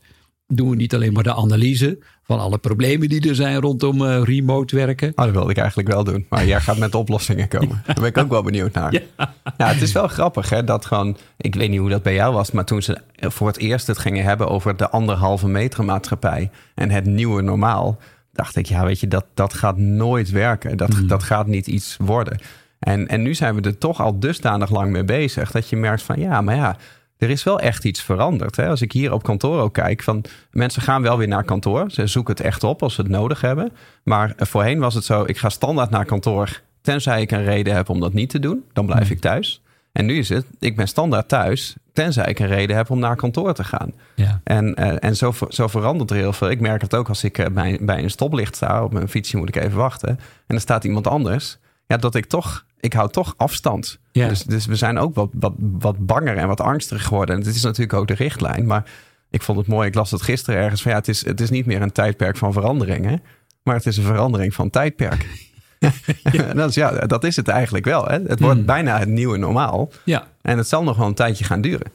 doen 0.46 0.70
we 0.70 0.76
niet 0.76 0.94
alleen 0.94 1.12
maar 1.12 1.22
de 1.22 1.34
analyse 1.34 1.98
van 2.22 2.38
alle 2.38 2.58
problemen 2.58 3.08
die 3.08 3.28
er 3.28 3.34
zijn 3.34 3.60
rondom 3.60 4.06
eh, 4.06 4.22
remote 4.22 4.76
werken. 4.76 5.08
Oh, 5.14 5.24
dat 5.24 5.34
wilde 5.34 5.50
ik 5.50 5.56
eigenlijk 5.56 5.88
wel 5.88 6.04
doen. 6.04 6.26
Maar 6.28 6.46
jij 6.46 6.60
gaat 6.60 6.78
met 6.78 6.94
oplossingen 6.94 7.48
komen. 7.48 7.82
Daar 7.86 7.94
ben 7.94 8.04
ik 8.04 8.18
ook 8.18 8.28
wel 8.28 8.42
benieuwd 8.42 8.72
naar. 8.72 8.92
Ja. 8.92 9.32
Ja, 9.58 9.66
het 9.66 9.82
is 9.82 9.92
wel 9.92 10.08
grappig 10.08 10.50
hè, 10.50 10.64
dat 10.64 10.86
gewoon... 10.86 11.16
Ik 11.36 11.54
weet 11.54 11.70
niet 11.70 11.78
hoe 11.78 11.88
dat 11.88 12.02
bij 12.02 12.14
jou 12.14 12.34
was, 12.34 12.50
maar 12.50 12.64
toen 12.64 12.82
ze 12.82 12.98
voor 13.20 13.46
het 13.46 13.58
eerst 13.58 13.86
het 13.86 13.98
gingen 13.98 14.24
hebben... 14.24 14.48
over 14.48 14.76
de 14.76 14.90
anderhalve 14.90 15.48
meter 15.48 15.84
maatschappij 15.84 16.50
en 16.74 16.90
het 16.90 17.04
nieuwe 17.04 17.42
normaal... 17.42 17.98
dacht 18.34 18.56
ik, 18.56 18.66
ja, 18.66 18.84
weet 18.84 19.00
je, 19.00 19.08
dat, 19.08 19.24
dat 19.34 19.54
gaat 19.54 19.76
nooit 19.76 20.30
werken. 20.30 20.76
Dat, 20.76 21.02
dat 21.06 21.22
gaat 21.22 21.46
niet 21.46 21.66
iets 21.66 21.96
worden. 21.98 22.38
En, 22.78 23.08
en 23.08 23.22
nu 23.22 23.34
zijn 23.34 23.54
we 23.54 23.60
er 23.60 23.78
toch 23.78 24.00
al 24.00 24.18
dusdanig 24.18 24.70
lang 24.70 24.90
mee 24.90 25.04
bezig... 25.04 25.50
dat 25.50 25.68
je 25.68 25.76
merkt 25.76 26.02
van, 26.02 26.20
ja, 26.20 26.40
maar 26.40 26.56
ja... 26.56 26.76
Er 27.16 27.30
is 27.30 27.44
wel 27.44 27.60
echt 27.60 27.84
iets 27.84 28.02
veranderd. 28.02 28.56
Hè? 28.56 28.68
Als 28.68 28.82
ik 28.82 28.92
hier 28.92 29.12
op 29.12 29.22
kantoor 29.22 29.60
ook 29.60 29.72
kijk, 29.72 30.02
van 30.02 30.24
mensen 30.50 30.82
gaan 30.82 31.02
wel 31.02 31.18
weer 31.18 31.28
naar 31.28 31.44
kantoor. 31.44 31.90
Ze 31.90 32.06
zoeken 32.06 32.34
het 32.34 32.44
echt 32.44 32.64
op 32.64 32.82
als 32.82 32.94
ze 32.94 33.00
het 33.00 33.10
nodig 33.10 33.40
hebben. 33.40 33.72
Maar 34.02 34.32
voorheen 34.36 34.78
was 34.78 34.94
het 34.94 35.04
zo: 35.04 35.24
ik 35.26 35.38
ga 35.38 35.48
standaard 35.48 35.90
naar 35.90 36.04
kantoor. 36.04 36.60
Tenzij 36.80 37.20
ik 37.20 37.30
een 37.30 37.44
reden 37.44 37.74
heb 37.74 37.88
om 37.88 38.00
dat 38.00 38.12
niet 38.12 38.30
te 38.30 38.38
doen, 38.38 38.64
dan 38.72 38.86
blijf 38.86 39.10
ik 39.10 39.20
thuis. 39.20 39.62
En 39.92 40.06
nu 40.06 40.18
is 40.18 40.28
het: 40.28 40.46
ik 40.58 40.76
ben 40.76 40.88
standaard 40.88 41.28
thuis. 41.28 41.76
Tenzij 41.94 42.26
ik 42.26 42.38
een 42.38 42.46
reden 42.46 42.76
heb 42.76 42.90
om 42.90 42.98
naar 42.98 43.16
kantoor 43.16 43.54
te 43.54 43.64
gaan. 43.64 43.92
Ja. 44.14 44.40
En, 44.44 44.74
eh, 44.74 44.96
en 45.00 45.16
zo, 45.16 45.34
zo 45.48 45.66
verandert 45.66 46.10
er 46.10 46.16
heel 46.16 46.32
veel. 46.32 46.50
Ik 46.50 46.60
merk 46.60 46.80
het 46.80 46.94
ook 46.94 47.08
als 47.08 47.24
ik 47.24 47.38
eh, 47.38 47.46
bij, 47.52 47.78
bij 47.80 48.02
een 48.02 48.10
stoplicht 48.10 48.56
sta. 48.56 48.84
Op 48.84 48.92
mijn 48.92 49.08
fietsje 49.08 49.36
moet 49.36 49.48
ik 49.48 49.56
even 49.56 49.78
wachten. 49.78 50.08
En 50.46 50.54
er 50.54 50.60
staat 50.60 50.84
iemand 50.84 51.06
anders. 51.06 51.58
Ja, 51.86 51.96
dat 51.96 52.14
ik 52.14 52.26
toch, 52.26 52.64
ik 52.80 52.92
hou 52.92 53.10
toch 53.10 53.34
afstand. 53.36 53.98
Ja. 54.12 54.28
Dus, 54.28 54.42
dus 54.42 54.66
we 54.66 54.76
zijn 54.76 54.98
ook 54.98 55.14
wat, 55.14 55.28
wat, 55.32 55.52
wat 55.58 56.06
banger 56.06 56.36
en 56.36 56.48
wat 56.48 56.60
angstiger 56.60 57.04
geworden. 57.04 57.36
En 57.36 57.42
dit 57.42 57.54
is 57.54 57.62
natuurlijk 57.62 57.98
ook 57.98 58.08
de 58.08 58.14
richtlijn. 58.14 58.66
Maar 58.66 58.90
ik 59.30 59.42
vond 59.42 59.58
het 59.58 59.66
mooi. 59.66 59.88
Ik 59.88 59.94
las 59.94 60.10
het 60.10 60.22
gisteren 60.22 60.60
ergens 60.60 60.82
van 60.82 60.90
ja, 60.90 60.98
het 60.98 61.08
is, 61.08 61.24
het 61.24 61.40
is 61.40 61.50
niet 61.50 61.66
meer 61.66 61.82
een 61.82 61.92
tijdperk 61.92 62.36
van 62.36 62.52
veranderingen. 62.52 63.22
Maar 63.62 63.74
het 63.74 63.86
is 63.86 63.96
een 63.96 64.04
verandering 64.04 64.54
van 64.54 64.70
tijdperk. 64.70 65.26
Dat, 66.54 66.68
is, 66.68 66.74
ja, 66.74 66.90
dat 66.90 67.24
is 67.24 67.36
het 67.36 67.48
eigenlijk 67.48 67.84
wel. 67.84 68.04
Hè? 68.06 68.18
Het 68.26 68.40
wordt 68.40 68.56
Hmm. 68.56 68.66
bijna 68.66 68.98
het 68.98 69.08
nieuwe 69.08 69.36
normaal. 69.36 69.90
ja, 70.04 70.26
En 70.42 70.58
het 70.58 70.68
zal 70.68 70.82
nog 70.82 70.96
wel 70.96 71.06
een 71.06 71.14
tijdje 71.14 71.44
gaan 71.44 71.60
duren. 71.60 71.86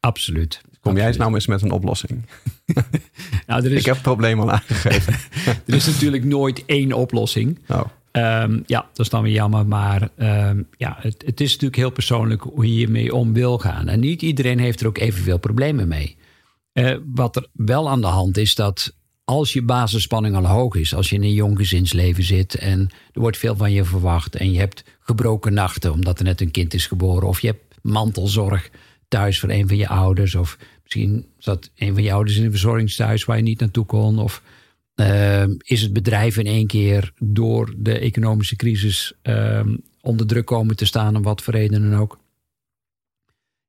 absoluut. 0.00 0.60
Kom 0.80 0.96
jij 0.96 1.06
eens 1.06 1.16
nou 1.16 1.34
eens 1.34 1.46
met 1.46 1.62
een 1.62 1.70
oplossing? 1.70 2.22
Nou, 3.46 3.64
er 3.64 3.72
is, 3.72 3.78
Ik 3.78 3.84
heb 3.84 3.94
het 3.94 4.02
probleem 4.04 4.40
al 4.40 4.50
aangegeven. 4.52 5.14
er 5.66 5.74
is 5.74 5.86
natuurlijk 5.86 6.24
nooit 6.24 6.62
één 6.66 6.92
oplossing. 6.92 7.58
Oh. 7.68 7.80
Ehm, 8.10 8.60
ja, 8.66 8.80
dat 8.92 8.98
is 9.06 9.08
dan 9.08 9.22
weer 9.22 9.32
jammer. 9.32 9.66
Maar 9.66 10.08
ehm, 10.16 10.62
ja, 10.76 10.96
het, 11.00 11.22
het 11.26 11.40
is 11.40 11.48
natuurlijk 11.52 11.76
heel 11.76 11.90
persoonlijk 11.90 12.42
hoe 12.42 12.66
je 12.66 12.72
hiermee 12.72 13.14
om 13.14 13.32
wil 13.32 13.58
gaan. 13.58 13.88
En 13.88 14.00
niet 14.00 14.22
iedereen 14.22 14.58
heeft 14.58 14.80
er 14.80 14.86
ook 14.86 14.98
evenveel 14.98 15.38
problemen 15.38 15.88
mee. 15.88 16.16
Eh, 16.72 16.96
wat 17.14 17.36
er 17.36 17.46
wel 17.52 17.90
aan 17.90 18.00
de 18.00 18.06
hand 18.06 18.36
is, 18.36 18.54
dat 18.54 18.94
als 19.24 19.52
je 19.52 19.62
basisspanning 19.62 20.36
al 20.36 20.46
hoog 20.46 20.74
is, 20.74 20.94
als 20.94 21.10
je 21.10 21.16
in 21.16 21.22
een 21.22 21.32
jong 21.32 21.58
gezinsleven 21.58 22.24
zit 22.24 22.54
en 22.54 22.90
er 23.12 23.20
wordt 23.20 23.36
veel 23.36 23.56
van 23.56 23.72
je 23.72 23.84
verwacht 23.84 24.36
en 24.36 24.52
je 24.52 24.58
hebt 24.58 24.84
gebroken 25.00 25.54
nachten 25.54 25.92
omdat 25.92 26.18
er 26.18 26.24
net 26.24 26.40
een 26.40 26.50
kind 26.50 26.74
is 26.74 26.86
geboren, 26.86 27.28
of 27.28 27.40
je 27.40 27.46
hebt 27.46 27.74
mantelzorg 27.82 28.70
thuis 29.08 29.40
voor 29.40 29.50
een 29.50 29.68
van 29.68 29.76
je 29.76 29.88
ouders, 29.88 30.34
of 30.34 30.58
misschien 30.82 31.26
zat 31.38 31.70
een 31.76 31.94
van 31.94 32.02
je 32.02 32.12
ouders 32.12 32.36
in 32.36 32.44
een 32.44 32.50
verzorgingstehuis 32.50 33.24
waar 33.24 33.36
je 33.36 33.42
niet 33.42 33.60
naartoe 33.60 33.86
kon, 33.86 34.18
of 34.18 34.42
Ehm, 34.94 35.54
is 35.58 35.82
het 35.82 35.92
bedrijf 35.92 36.36
in 36.36 36.46
één 36.46 36.66
keer 36.66 37.12
door 37.18 37.74
de 37.76 37.98
economische 37.98 38.56
crisis 38.56 39.12
ehm, 39.22 39.76
onder 40.00 40.26
druk 40.26 40.46
komen 40.46 40.76
te 40.76 40.86
staan, 40.86 41.16
om 41.16 41.22
wat 41.22 41.42
voor 41.42 41.54
redenen 41.54 41.90
dan 41.90 42.00
ook. 42.00 42.18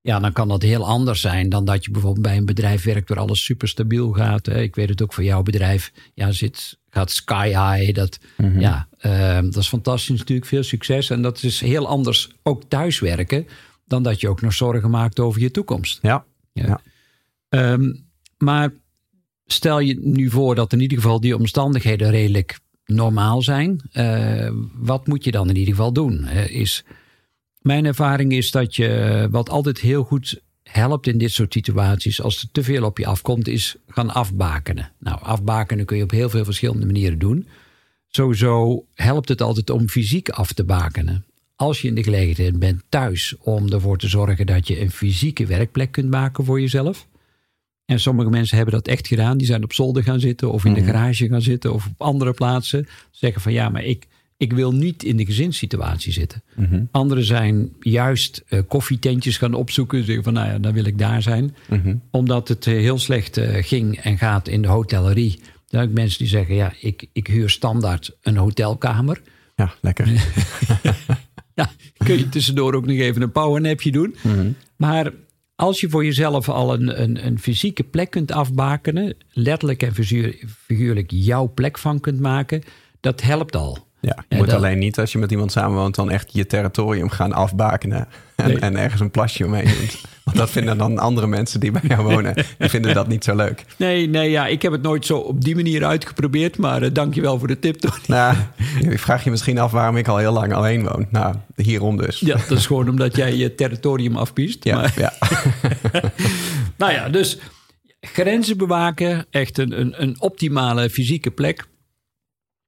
Ja, 0.05 0.19
dan 0.19 0.31
kan 0.33 0.47
dat 0.47 0.61
heel 0.61 0.85
anders 0.85 1.21
zijn 1.21 1.49
dan 1.49 1.65
dat 1.65 1.85
je 1.85 1.91
bijvoorbeeld 1.91 2.25
bij 2.25 2.37
een 2.37 2.45
bedrijf 2.45 2.83
werkt 2.83 3.09
waar 3.09 3.19
alles 3.19 3.43
super 3.43 3.67
stabiel 3.67 4.11
gaat. 4.11 4.45
Hè. 4.45 4.61
Ik 4.61 4.75
weet 4.75 4.89
het 4.89 5.01
ook 5.01 5.13
voor 5.13 5.23
jouw 5.23 5.43
bedrijf. 5.43 5.91
Ja, 6.13 6.31
zit, 6.31 6.77
gaat 6.89 7.11
sky 7.11 7.47
high. 7.47 7.93
Dat, 7.93 8.19
ja, 8.59 8.87
ehm, 8.97 9.43
dat 9.43 9.55
is 9.55 9.67
fantastisch 9.67 10.17
natuurlijk. 10.17 10.47
Veel 10.47 10.63
succes. 10.63 11.09
En 11.09 11.21
dat 11.21 11.43
is 11.43 11.59
heel 11.59 11.87
anders 11.87 12.29
ook 12.43 12.63
thuiswerken 12.63 13.47
dan 13.85 14.03
dat 14.03 14.21
je 14.21 14.29
ook 14.29 14.41
nog 14.41 14.53
zorgen 14.53 14.89
maakt 14.89 15.19
over 15.19 15.41
je 15.41 15.51
toekomst. 15.51 15.99
Ja. 16.01 16.25
Ja. 16.53 16.65
Ja. 16.65 16.81
Ehm, 17.49 17.93
maar 18.37 18.73
stel 19.45 19.79
je 19.79 19.99
nu 20.01 20.29
voor 20.29 20.55
dat 20.55 20.73
in 20.73 20.79
ieder 20.79 20.97
geval 20.97 21.19
die 21.19 21.37
omstandigheden 21.37 22.09
redelijk 22.09 22.59
normaal 22.85 23.41
zijn. 23.41 23.81
Eh, 23.91 24.51
wat 24.73 25.07
moet 25.07 25.23
je 25.23 25.31
dan 25.31 25.49
in 25.49 25.55
ieder 25.55 25.73
geval 25.73 25.93
doen? 25.93 26.25
Eh, 26.25 26.49
is, 26.49 26.83
mijn 27.65 27.85
ervaring 27.85 28.31
is 28.31 28.51
dat 28.51 28.75
je 28.75 29.27
wat 29.31 29.49
altijd 29.49 29.79
heel 29.79 30.03
goed 30.03 30.41
helpt 30.63 31.07
in 31.07 31.17
dit 31.17 31.31
soort 31.31 31.53
situaties, 31.53 32.21
als 32.21 32.41
er 32.41 32.47
te 32.51 32.63
veel 32.63 32.83
op 32.83 32.97
je 32.97 33.05
afkomt, 33.05 33.47
is 33.47 33.75
gaan 33.87 34.09
afbakenen. 34.09 34.91
Nou, 34.99 35.21
afbakenen 35.21 35.85
kun 35.85 35.97
je 35.97 36.03
op 36.03 36.11
heel 36.11 36.29
veel 36.29 36.43
verschillende 36.43 36.85
manieren 36.85 37.19
doen. 37.19 37.47
Sowieso 38.07 38.85
helpt 38.93 39.29
het 39.29 39.41
altijd 39.41 39.69
om 39.69 39.89
fysiek 39.89 40.29
af 40.29 40.53
te 40.53 40.63
bakenen. 40.63 41.25
Als 41.55 41.81
je 41.81 41.87
in 41.87 41.95
de 41.95 42.03
gelegenheid 42.03 42.59
bent 42.59 42.83
thuis 42.89 43.35
om 43.39 43.71
ervoor 43.71 43.97
te 43.97 44.07
zorgen 44.07 44.45
dat 44.45 44.67
je 44.67 44.81
een 44.81 44.91
fysieke 44.91 45.45
werkplek 45.45 45.91
kunt 45.91 46.09
maken 46.09 46.45
voor 46.45 46.61
jezelf. 46.61 47.07
En 47.85 47.99
sommige 47.99 48.29
mensen 48.29 48.57
hebben 48.57 48.75
dat 48.75 48.87
echt 48.87 49.07
gedaan. 49.07 49.37
Die 49.37 49.47
zijn 49.47 49.63
op 49.63 49.73
zolder 49.73 50.03
gaan 50.03 50.19
zitten 50.19 50.51
of 50.51 50.65
in 50.65 50.73
de 50.73 50.83
garage 50.83 51.27
gaan 51.27 51.41
zitten 51.41 51.73
of 51.73 51.85
op 51.85 52.01
andere 52.01 52.33
plaatsen. 52.33 52.87
Zeggen 53.11 53.41
van 53.41 53.53
ja, 53.53 53.69
maar 53.69 53.83
ik, 53.83 54.07
ik 54.37 54.53
wil 54.53 54.71
niet 54.73 55.03
in 55.03 55.17
de 55.17 55.25
gezinssituatie 55.25 56.11
zitten. 56.11 56.43
Anderen 56.91 57.23
zijn 57.25 57.73
juist 57.79 58.43
eh, 58.47 58.59
koffietentjes 58.67 59.37
gaan 59.37 59.53
opzoeken. 59.53 60.03
Zeggen 60.03 60.23
van 60.23 60.33
nou 60.33 60.47
ja, 60.47 60.59
dan 60.59 60.73
wil 60.73 60.85
ik 60.85 60.97
daar 60.97 61.21
zijn. 61.21 61.55
Omdat 62.11 62.47
het 62.47 62.67
eh, 62.67 62.73
heel 62.73 62.97
slecht 62.99 63.37
eh, 63.37 63.63
ging 63.63 63.97
en 63.97 64.17
gaat 64.17 64.47
in 64.47 64.61
de 64.61 64.67
hotellerie. 64.67 65.39
Er 65.43 65.81
zijn 65.81 65.87
ook 65.87 65.93
mensen 65.93 66.17
die 66.19 66.27
zeggen 66.27 66.55
ja, 66.55 66.73
ik, 66.79 67.05
ik 67.13 67.27
huur 67.27 67.49
standaard 67.49 68.17
een 68.21 68.37
hotelkamer. 68.37 69.21
Ja, 69.55 69.73
lekker. 69.81 70.07
Ja, 71.53 71.69
kun 71.97 72.17
je 72.17 72.29
tussendoor 72.29 72.73
ook 72.73 72.85
nog 72.85 72.97
even 72.97 73.21
een 73.21 73.31
powernapje 73.31 73.91
doen. 73.91 74.15
Maar 74.75 75.11
als 75.55 75.79
je 75.79 75.89
voor 75.89 76.05
jezelf 76.05 76.49
al 76.49 76.73
een, 76.73 77.01
een, 77.01 77.25
een 77.25 77.39
fysieke 77.39 77.83
plek 77.83 78.09
kunt 78.09 78.31
afbakenen, 78.31 79.15
letterlijk 79.29 79.83
en 79.83 79.93
figuur- 79.93 80.35
figuurlijk 80.65 81.11
jouw 81.11 81.51
plek 81.53 81.77
van 81.77 81.99
kunt 81.99 82.19
maken, 82.19 82.63
dat 82.99 83.21
helpt 83.21 83.55
al. 83.55 83.87
Ja, 84.05 84.23
je 84.29 84.35
moet 84.35 84.45
dat- 84.45 84.55
alleen 84.55 84.79
niet 84.79 84.99
als 84.99 85.11
je 85.11 85.17
met 85.17 85.31
iemand 85.31 85.51
samenwoont 85.51 85.95
dan 85.95 86.09
echt 86.11 86.29
je 86.33 86.45
territorium 86.45 87.09
gaan 87.09 87.33
afbakenen. 87.33 88.07
En, 88.35 88.47
Nee. 88.47 88.59
en 88.59 88.77
ergens 88.77 89.01
een 89.01 89.11
plasje 89.11 89.45
omheen 89.45 89.65
doen. 89.65 89.89
Want 90.23 90.37
dat 90.37 90.49
vinden 90.49 90.77
dan 90.77 90.97
andere 90.99 91.27
mensen 91.27 91.59
die 91.59 91.71
bij 91.71 91.81
jou 91.87 92.03
wonen. 92.03 92.33
Die 92.57 92.69
vinden 92.69 92.93
dat 92.93 93.07
niet 93.07 93.23
zo 93.23 93.35
leuk. 93.35 93.65
Nee, 93.77 94.07
nee, 94.09 94.29
ja, 94.29 94.47
ik 94.47 94.61
heb 94.61 94.71
het 94.71 94.81
nooit 94.81 95.05
zo 95.05 95.17
op 95.17 95.43
die 95.43 95.55
manier 95.55 95.85
uitgeprobeerd, 95.85 96.57
maar 96.57 96.81
eh, 96.81 96.89
dank 96.93 97.13
je 97.13 97.21
wel 97.21 97.39
voor 97.39 97.47
de 97.47 97.59
tip, 97.59 97.79
Tony. 97.79 97.95
Nou, 98.07 98.35
je 98.81 98.97
vraagt 98.99 99.23
je 99.23 99.29
misschien 99.29 99.57
af 99.59 99.71
waarom 99.71 99.97
ik 99.97 100.07
al 100.07 100.17
heel 100.17 100.33
lang 100.33 100.53
alleen 100.53 100.83
woon. 100.83 101.07
Nou, 101.09 101.35
hierom 101.55 101.97
dus. 101.97 102.19
Ja, 102.19 102.37
dat 102.47 102.57
is 102.57 102.65
gewoon 102.65 102.89
omdat 102.89 103.15
jij 103.15 103.35
je 103.35 103.55
territorium 103.55 104.15
afpiest. 104.15 104.63
Ja, 104.63 104.75
Maar, 104.75 104.93
ja. 104.97 105.13
nou 106.77 106.91
ja, 106.91 107.09
dus 107.09 107.37
grenzen 108.01 108.57
bewaken, 108.57 109.25
echt 109.29 109.57
een, 109.57 109.79
een, 109.79 110.01
een 110.01 110.21
optimale 110.21 110.89
fysieke 110.89 111.31
plek. 111.31 111.65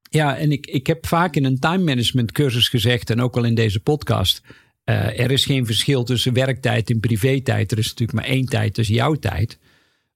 Ja, 0.10 0.38
en 0.38 0.52
ik, 0.52 0.66
ik 0.68 0.88
heb 0.88 1.06
vaak 1.08 1.36
in 1.36 1.46
een 1.46 1.60
time 1.60 1.84
management 1.84 2.32
cursus 2.32 2.70
gezegd, 2.70 3.10
en 3.10 3.22
ook 3.22 3.38
al 3.38 3.44
in 3.44 3.56
deze 3.56 3.80
podcast, 3.80 4.42
eh, 4.84 5.20
er 5.20 5.32
is 5.32 5.46
geen 5.46 5.66
verschil 5.66 6.04
tussen 6.04 6.34
werktijd 6.34 6.90
en 6.90 7.00
privé-tijd. 7.00 7.72
Er 7.72 7.78
is 7.78 7.88
natuurlijk 7.88 8.18
maar 8.18 8.28
één 8.28 8.46
tijd, 8.46 8.78
is 8.78 8.88
jouw 8.88 9.14
tijd. 9.14 9.58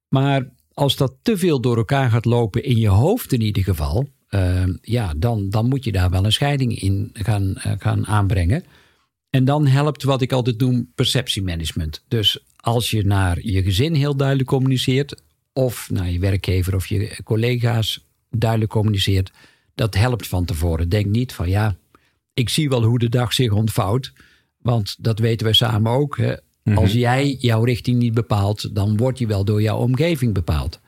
Maar 0.07 0.49
als 0.73 0.95
dat 0.95 1.13
te 1.21 1.37
veel 1.37 1.61
door 1.61 1.77
elkaar 1.77 2.09
gaat 2.09 2.25
lopen, 2.25 2.63
in 2.63 2.77
je 2.77 2.87
hoofd 2.87 3.33
in 3.33 3.41
ieder 3.41 3.63
geval, 3.63 4.07
eh, 4.27 4.63
ja, 4.81 5.13
dan, 5.17 5.49
dan 5.49 5.67
moet 5.67 5.83
je 5.83 5.91
daar 5.91 6.09
wel 6.09 6.25
een 6.25 6.31
scheiding 6.31 6.81
in 6.81 7.09
gaan, 7.13 7.55
eh, 7.55 7.71
gaan 7.77 8.07
aanbrengen. 8.07 8.63
En 9.29 9.45
dan 9.45 9.67
helpt 9.67 10.03
wat 10.03 10.21
ik 10.21 10.31
altijd 10.31 10.59
noem 10.59 10.91
perceptiemanagement. 10.95 12.03
Dus 12.07 12.43
als 12.55 12.91
je 12.91 13.05
naar 13.05 13.37
je 13.41 13.63
gezin 13.63 13.93
heel 13.93 14.15
duidelijk 14.15 14.49
communiceert, 14.49 15.21
of 15.53 15.89
naar 15.89 16.09
je 16.11 16.19
werkgever 16.19 16.75
of 16.75 16.87
je 16.87 17.19
collega's 17.23 18.05
duidelijk 18.29 18.71
communiceert, 18.71 19.31
dat 19.81 19.95
helpt 19.95 20.27
van 20.27 20.45
tevoren. 20.45 20.89
Denk 20.89 21.05
niet 21.05 21.33
van 21.33 21.49
ja, 21.49 21.75
ik 22.33 22.49
zie 22.49 22.69
wel 22.69 22.83
hoe 22.83 22.99
de 22.99 23.09
dag 23.09 23.33
zich 23.33 23.51
ontvouwt, 23.51 24.13
want 24.57 24.95
dat 24.99 25.19
weten 25.19 25.45
wij 25.45 25.55
samen 25.55 25.91
ook. 25.91 26.17
Hè? 26.17 26.35
Als 26.75 26.93
jij 26.93 27.35
jouw 27.39 27.63
richting 27.63 27.97
niet 27.97 28.13
bepaalt, 28.13 28.75
dan 28.75 28.97
wordt 28.97 29.17
die 29.17 29.27
wel 29.27 29.45
door 29.45 29.61
jouw 29.61 29.77
omgeving 29.77 30.33
bepaald. 30.33 30.79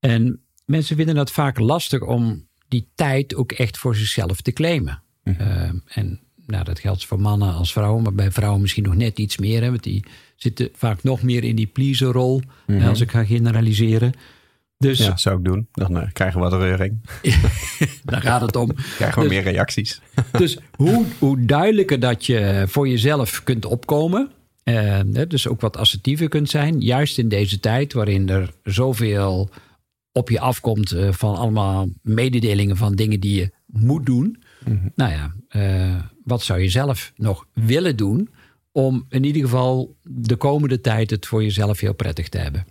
En 0.00 0.40
mensen 0.64 0.96
vinden 0.96 1.16
het 1.16 1.30
vaak 1.30 1.58
lastig 1.58 2.00
om 2.00 2.46
die 2.68 2.88
tijd 2.94 3.34
ook 3.34 3.52
echt 3.52 3.78
voor 3.78 3.96
zichzelf 3.96 4.40
te 4.40 4.52
claimen. 4.52 5.02
Eh, 5.22 5.70
en 5.86 6.20
nou, 6.46 6.64
dat 6.64 6.78
geldt 6.78 7.04
voor 7.04 7.20
mannen 7.20 7.54
als 7.54 7.72
vrouwen, 7.72 8.02
maar 8.02 8.14
bij 8.14 8.30
vrouwen 8.30 8.60
misschien 8.60 8.84
nog 8.84 8.94
net 8.94 9.18
iets 9.18 9.36
meer. 9.36 9.62
Hè, 9.62 9.70
want 9.70 9.82
die 9.82 10.04
zitten 10.36 10.68
vaak 10.72 11.02
nog 11.02 11.22
meer 11.22 11.44
in 11.44 11.56
die 11.56 11.66
pleaserrol, 11.66 12.42
eh, 12.66 12.88
als 12.88 13.00
ik 13.00 13.10
ga 13.10 13.24
generaliseren. 13.24 14.12
Dus 14.78 14.98
Ja, 14.98 15.16
zou 15.16 15.38
ik 15.38 15.44
doen. 15.44 15.68
Dan 15.72 15.98
eh, 16.00 16.08
krijgen 16.12 16.40
we 16.40 16.48
wat 16.48 16.60
reuring. 16.60 17.00
daar 18.04 18.20
gaat 18.20 18.40
het 18.40 18.56
om. 18.56 18.74
Krijgen 18.96 19.22
we 19.22 19.28
Dus- 19.28 19.36
meer 19.36 19.52
reacties. 19.52 20.00
Dus 20.38 20.58
hoe, 20.76 21.04
hoe 21.18 21.44
duidelijker 21.44 22.00
dat 22.00 22.26
je 22.26 22.64
voor 22.68 22.88
jezelf 22.88 23.42
kunt 23.44 23.64
opkomen. 23.64 24.30
eh, 24.62 25.00
dus 25.28 25.48
ook 25.48 25.60
wat 25.60 25.76
assertiever 25.76 26.28
kunt 26.28 26.50
zijn. 26.50 26.80
Juist 26.80 27.18
in 27.18 27.28
deze 27.28 27.60
tijd 27.60 27.92
waarin 27.92 28.28
er 28.28 28.50
zoveel 28.62 29.48
op 30.12 30.28
je 30.30 30.40
afkomt 30.40 30.90
eh, 30.92 31.12
van 31.12 31.36
allemaal 31.36 31.88
mededelingen 32.02 32.76
van 32.76 32.94
dingen 32.94 33.20
die 33.20 33.34
je 33.40 33.50
moet 33.66 34.06
doen. 34.06 34.42
Nou 34.94 35.12
ja, 35.12 35.32
wat 36.24 36.42
zou 36.42 36.60
je 36.60 36.68
zelf 36.68 37.12
nog 37.16 37.46
willen 37.52 37.96
doen 37.96 38.28
om 38.72 39.06
in 39.08 39.24
ieder 39.24 39.42
geval 39.42 39.96
de 40.02 40.36
komende 40.36 40.80
tijd 40.80 41.10
het 41.10 41.26
voor 41.26 41.42
jezelf 41.42 41.80
heel 41.80 41.94
prettig 41.94 42.28
te 42.28 42.38
hebben? 42.38 42.66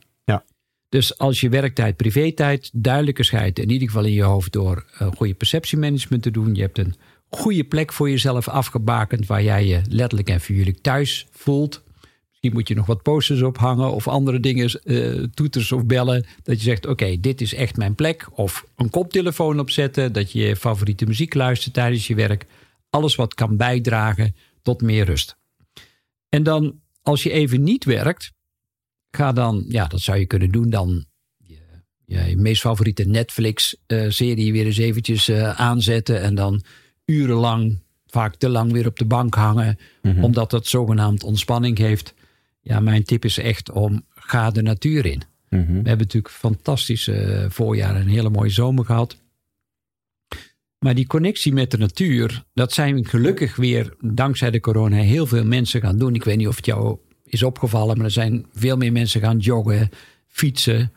Dus 0.90 1.18
als 1.18 1.42
je 1.42 1.50
werktijd, 1.50 1.96
privé-tijd 1.96 2.70
duidelijker 2.74 3.26
scheidt, 3.26 3.60
in 3.60 3.70
ieder 3.70 3.88
geval 3.88 4.06
in 4.06 4.14
je 4.14 4.24
hoofd 4.24 4.52
door 4.52 4.86
een 4.98 5.16
goede 5.16 5.34
perceptiemanagement 5.34 6.24
te 6.24 6.32
doen. 6.32 6.56
Je 6.56 6.62
hebt 6.62 6.78
een 6.78 6.96
goede 7.30 7.64
plek 7.64 7.94
voor 7.94 8.10
jezelf 8.10 8.48
afgebakend 8.48 9.26
waar 9.26 9.44
jij 9.44 9.66
je 9.66 9.82
letterlijk 9.90 10.30
en 10.30 10.40
figuurlijk 10.40 10.82
thuis 10.82 11.28
voelt. 11.32 11.84
Misschien 12.30 12.54
moet 12.54 12.68
je 12.68 12.76
nog 12.76 12.86
wat 12.86 13.02
posters 13.02 13.42
ophangen 13.42 13.92
of 13.92 14.08
andere 14.08 14.40
dingen, 14.40 14.70
eh, 14.84 15.24
toeters 15.34 15.72
of 15.72 15.86
bellen. 15.86 16.26
Dat 16.44 16.58
je 16.58 16.64
zegt, 16.64 16.86
oké, 16.86 17.20
dit 17.20 17.42
is 17.42 17.54
echt 17.54 17.78
mijn 17.78 17.96
plek. 17.96 18.28
Of 18.32 18.66
een 18.76 18.90
koptelefoon 18.90 19.60
opzetten, 19.60 20.14
dat 20.14 20.32
je 20.32 20.40
je 20.40 20.56
favoriete 20.56 21.06
muziek 21.06 21.34
luistert 21.34 21.74
tijdens 21.74 22.08
je 22.08 22.16
werk. 22.16 22.46
Alles 22.90 23.16
wat 23.16 23.34
kan 23.34 23.58
bijdragen 23.58 24.36
tot 24.62 24.82
meer 24.82 25.06
rust. 25.06 25.38
En 26.30 26.44
dan, 26.44 26.80
als 27.02 27.24
je 27.24 27.32
even 27.32 27.64
niet 27.64 27.86
werkt, 27.86 28.32
ga 29.12 29.32
dan, 29.32 29.66
ja, 29.68 29.88
dat 29.88 30.00
zou 30.00 30.18
je 30.18 30.26
kunnen 30.26 30.50
doen, 30.50 30.70
dan 30.70 31.06
je, 31.38 31.60
je 32.06 32.38
meest 32.38 32.62
favoriete 32.62 33.04
Netflix-serie 33.04 34.52
weer 34.52 34.66
eens 34.66 34.78
eventjes 34.78 35.28
eh, 35.28 35.60
aanzetten. 35.60 36.22
En 36.22 36.36
dan 36.36 36.64
urenlang, 37.06 37.80
vaak 38.06 38.36
te 38.36 38.50
lang 38.50 38.72
weer 38.72 38.88
op 38.88 38.98
de 38.98 39.06
bank 39.06 39.36
hangen, 39.36 39.78
omdat 40.22 40.50
dat 40.50 40.68
zogenaamd 40.68 41.24
ontspanning 41.24 41.78
heeft. 41.78 42.14
Ja, 42.62 42.80
mijn 42.80 43.04
tip 43.04 43.26
is 43.26 43.38
echt 43.38 43.72
om, 43.72 44.06
ga 44.10 44.52
de 44.52 44.62
natuur 44.62 45.06
in. 45.06 45.22
We 45.50 45.90
hebben 45.90 45.98
natuurlijk 45.98 46.34
fantastische 46.34 47.14
eh, 47.14 47.50
voorjaar 47.50 47.96
en 47.96 48.02
een 48.02 48.08
hele 48.08 48.30
mooie 48.30 48.50
zomer 48.50 48.86
gehad. 48.86 49.18
Maar 50.80 50.96
die 50.96 51.08
connectie 51.08 51.54
met 51.54 51.72
de 51.72 51.78
natuur, 51.78 52.44
dat 52.54 52.74
zijn 52.74 53.06
gelukkig 53.06 53.56
weer 53.56 53.94
dankzij 54.00 54.52
de 54.52 54.60
corona 54.60 54.98
heel 54.98 55.26
veel 55.26 55.46
mensen 55.46 55.82
gaan 55.82 55.98
doen. 55.98 56.16
Ik 56.16 56.24
weet 56.24 56.38
niet 56.38 56.48
of 56.48 56.56
het 56.56 56.66
jou 56.66 56.98
is 57.30 57.44
opgevallen, 57.44 57.96
maar 57.96 58.06
er 58.06 58.12
zijn 58.12 58.46
veel 58.54 58.78
meer 58.78 58.92
mensen 58.92 59.22
gaan 59.22 59.38
joggen, 59.38 59.90
fietsen. 60.28 60.92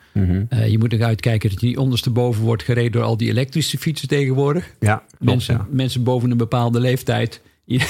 Eh, 0.49 0.69
je 0.69 0.79
moet 0.79 0.91
nog 0.91 1.01
uitkijken 1.01 1.51
dat 1.51 1.61
je 1.61 1.67
niet 1.67 1.79
ondersteboven 1.79 2.43
wordt 2.43 2.63
gereden 2.63 2.93
door 2.93 3.03
al 3.03 3.17
die 3.17 3.29
elektrische 3.29 3.79
fietsen 3.79 4.09
tegenwoordig. 4.09 4.75
Ja, 4.81 5.03
Mensen, 5.19 5.55
ja. 5.55 5.67
mensen 5.71 6.03
boven 6.03 6.31
een 6.31 6.37
bepaalde 6.37 6.81
leeftijd, 6.81 7.41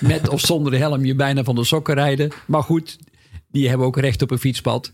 met 0.00 0.28
of 0.28 0.40
zonder 0.40 0.72
de 0.72 0.78
helm, 0.78 1.04
je 1.04 1.14
bijna 1.14 1.44
van 1.44 1.54
de 1.54 1.64
sokken 1.64 1.94
rijden. 1.94 2.30
Maar 2.46 2.62
goed, 2.62 2.98
die 3.50 3.68
hebben 3.68 3.86
ook 3.86 3.98
recht 3.98 4.22
op 4.22 4.30
een 4.30 4.38
fietspad. 4.38 4.92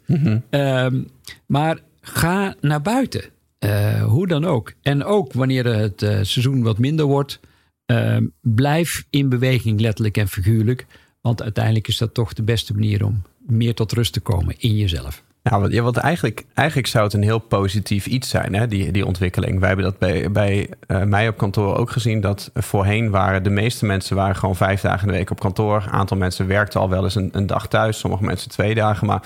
Ehm, 0.50 1.02
maar 1.47 1.79
ga 2.00 2.55
naar 2.61 2.83
buiten. 2.83 3.23
Eh, 3.59 4.05
hoe 4.05 4.26
dan 4.26 4.45
ook. 4.45 4.73
En 4.83 5.05
ook 5.05 5.33
wanneer 5.33 5.67
het 5.67 6.02
eh, 6.02 6.09
seizoen 6.11 6.62
wat 6.62 6.79
minder 6.79 7.05
wordt, 7.05 7.41
ehm, 7.87 8.26
blijf 8.41 9.07
in 9.11 9.29
beweging, 9.29 9.81
letterlijk 9.81 10.17
en 10.17 10.29
figuurlijk. 10.29 10.87
Want 11.23 11.43
uiteindelijk 11.43 11.88
is 11.88 11.99
dat 11.99 12.14
toch 12.14 12.33
de 12.33 12.43
beste 12.43 12.75
manier 12.75 13.05
om 13.05 13.23
meer 13.38 13.75
tot 13.75 13.93
rust 13.93 14.12
te 14.12 14.21
komen 14.21 14.55
in 14.59 14.76
jezelf. 14.76 15.23
Ja, 15.43 15.61
want, 15.61 15.75
want 15.75 15.97
eigenlijk, 15.97 16.45
eigenlijk 16.55 16.88
zou 16.88 17.05
het 17.05 17.12
een 17.12 17.23
heel 17.23 17.38
positief 17.38 18.07
iets 18.07 18.29
zijn, 18.29 18.55
hè, 18.55 18.69
die, 18.69 18.93
die 18.93 19.07
ontwikkeling. 19.07 19.59
Wij 19.59 19.69
hebben 19.69 19.85
dat 19.87 19.99
bij, 19.99 20.31
bij 20.31 20.69
eh, 20.87 21.02
mij 21.02 21.29
op 21.29 21.37
kantoor 21.37 21.76
ook 21.76 21.91
gezien. 21.91 22.21
Dat 22.21 22.50
voorheen 22.55 23.11
waren 23.11 23.43
de 23.43 23.50
meeste 23.50 23.87
mensen 23.87 24.17
waren 24.17 24.37
gewoon 24.37 24.57
vijf 24.57 24.81
dagen 24.81 25.07
in 25.07 25.12
de 25.12 25.19
week 25.19 25.31
op 25.31 25.41
kantoor. 25.41 25.76
Een 25.76 25.91
aantal 25.91 26.17
mensen 26.17 26.47
werkten 26.47 26.81
al 26.81 26.88
wel 26.88 27.05
eens 27.05 27.14
een, 27.14 27.29
een 27.33 27.47
dag 27.47 27.69
thuis. 27.69 27.99
Sommige 27.99 28.25
mensen 28.25 28.50
twee 28.50 28.75
dagen. 28.75 29.07
Maar 29.07 29.23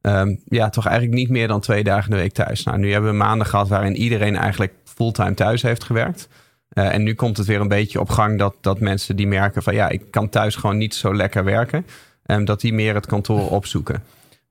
ehm, 0.00 0.36
ja, 0.44 0.68
toch 0.70 0.86
eigenlijk 0.86 1.16
niet 1.16 1.30
meer 1.30 1.48
dan 1.48 1.60
twee 1.60 1.84
dagen 1.84 2.10
in 2.10 2.16
de 2.16 2.22
week 2.22 2.32
thuis. 2.32 2.62
Nou, 2.62 2.78
nu 2.78 2.92
hebben 2.92 3.10
we 3.10 3.16
maanden 3.16 3.46
gehad 3.46 3.68
waarin 3.68 3.96
iedereen 3.96 4.36
eigenlijk 4.36 4.72
fulltime 4.84 5.34
thuis 5.34 5.62
heeft 5.62 5.84
gewerkt. 5.84 6.28
Eh, 6.74 6.94
en 6.94 7.02
nu 7.02 7.14
komt 7.14 7.36
het 7.36 7.46
weer 7.46 7.60
een 7.60 7.68
beetje 7.68 8.00
op 8.00 8.08
gang 8.08 8.38
dat, 8.38 8.54
dat 8.60 8.80
mensen 8.80 9.16
die 9.16 9.26
merken 9.26 9.62
van 9.62 9.74
ja, 9.74 9.88
ik 9.88 10.02
kan 10.10 10.28
thuis 10.28 10.56
gewoon 10.56 10.76
niet 10.76 10.94
zo 10.94 11.14
lekker 11.14 11.44
werken. 11.44 11.86
En 12.22 12.44
dat 12.44 12.60
die 12.60 12.72
meer 12.72 12.94
het 12.94 13.06
kantoor 13.06 13.50
opzoeken. 13.50 14.02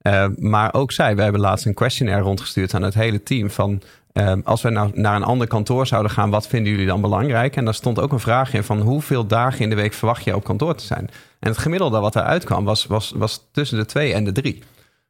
Uh, 0.01 0.25
maar 0.37 0.73
ook 0.73 0.91
zij, 0.91 1.15
we 1.15 1.21
hebben 1.21 1.41
laatst 1.41 1.65
een 1.65 1.73
questionnaire 1.73 2.23
rondgestuurd 2.23 2.73
aan 2.73 2.81
het 2.81 2.93
hele 2.93 3.23
team. 3.23 3.49
Van 3.49 3.81
uh, 4.13 4.33
als 4.43 4.61
we 4.61 4.69
nou 4.69 4.91
naar 4.93 5.15
een 5.15 5.23
ander 5.23 5.47
kantoor 5.47 5.87
zouden 5.87 6.11
gaan, 6.11 6.29
wat 6.29 6.47
vinden 6.47 6.71
jullie 6.71 6.87
dan 6.87 7.01
belangrijk? 7.01 7.55
En 7.55 7.65
daar 7.65 7.73
stond 7.73 7.99
ook 7.99 8.11
een 8.11 8.19
vraag 8.19 8.53
in 8.53 8.63
van 8.63 8.81
hoeveel 8.81 9.27
dagen 9.27 9.59
in 9.59 9.69
de 9.69 9.75
week 9.75 9.93
verwacht 9.93 10.23
je 10.23 10.35
op 10.35 10.43
kantoor 10.43 10.75
te 10.75 10.85
zijn? 10.85 11.09
En 11.39 11.49
het 11.49 11.57
gemiddelde 11.57 11.99
wat 11.99 12.15
eruit 12.15 12.43
kwam 12.43 12.65
was, 12.65 12.85
was, 12.85 13.13
was 13.15 13.47
tussen 13.51 13.77
de 13.77 13.85
twee 13.85 14.13
en 14.13 14.23
de 14.23 14.31
drie. 14.31 14.63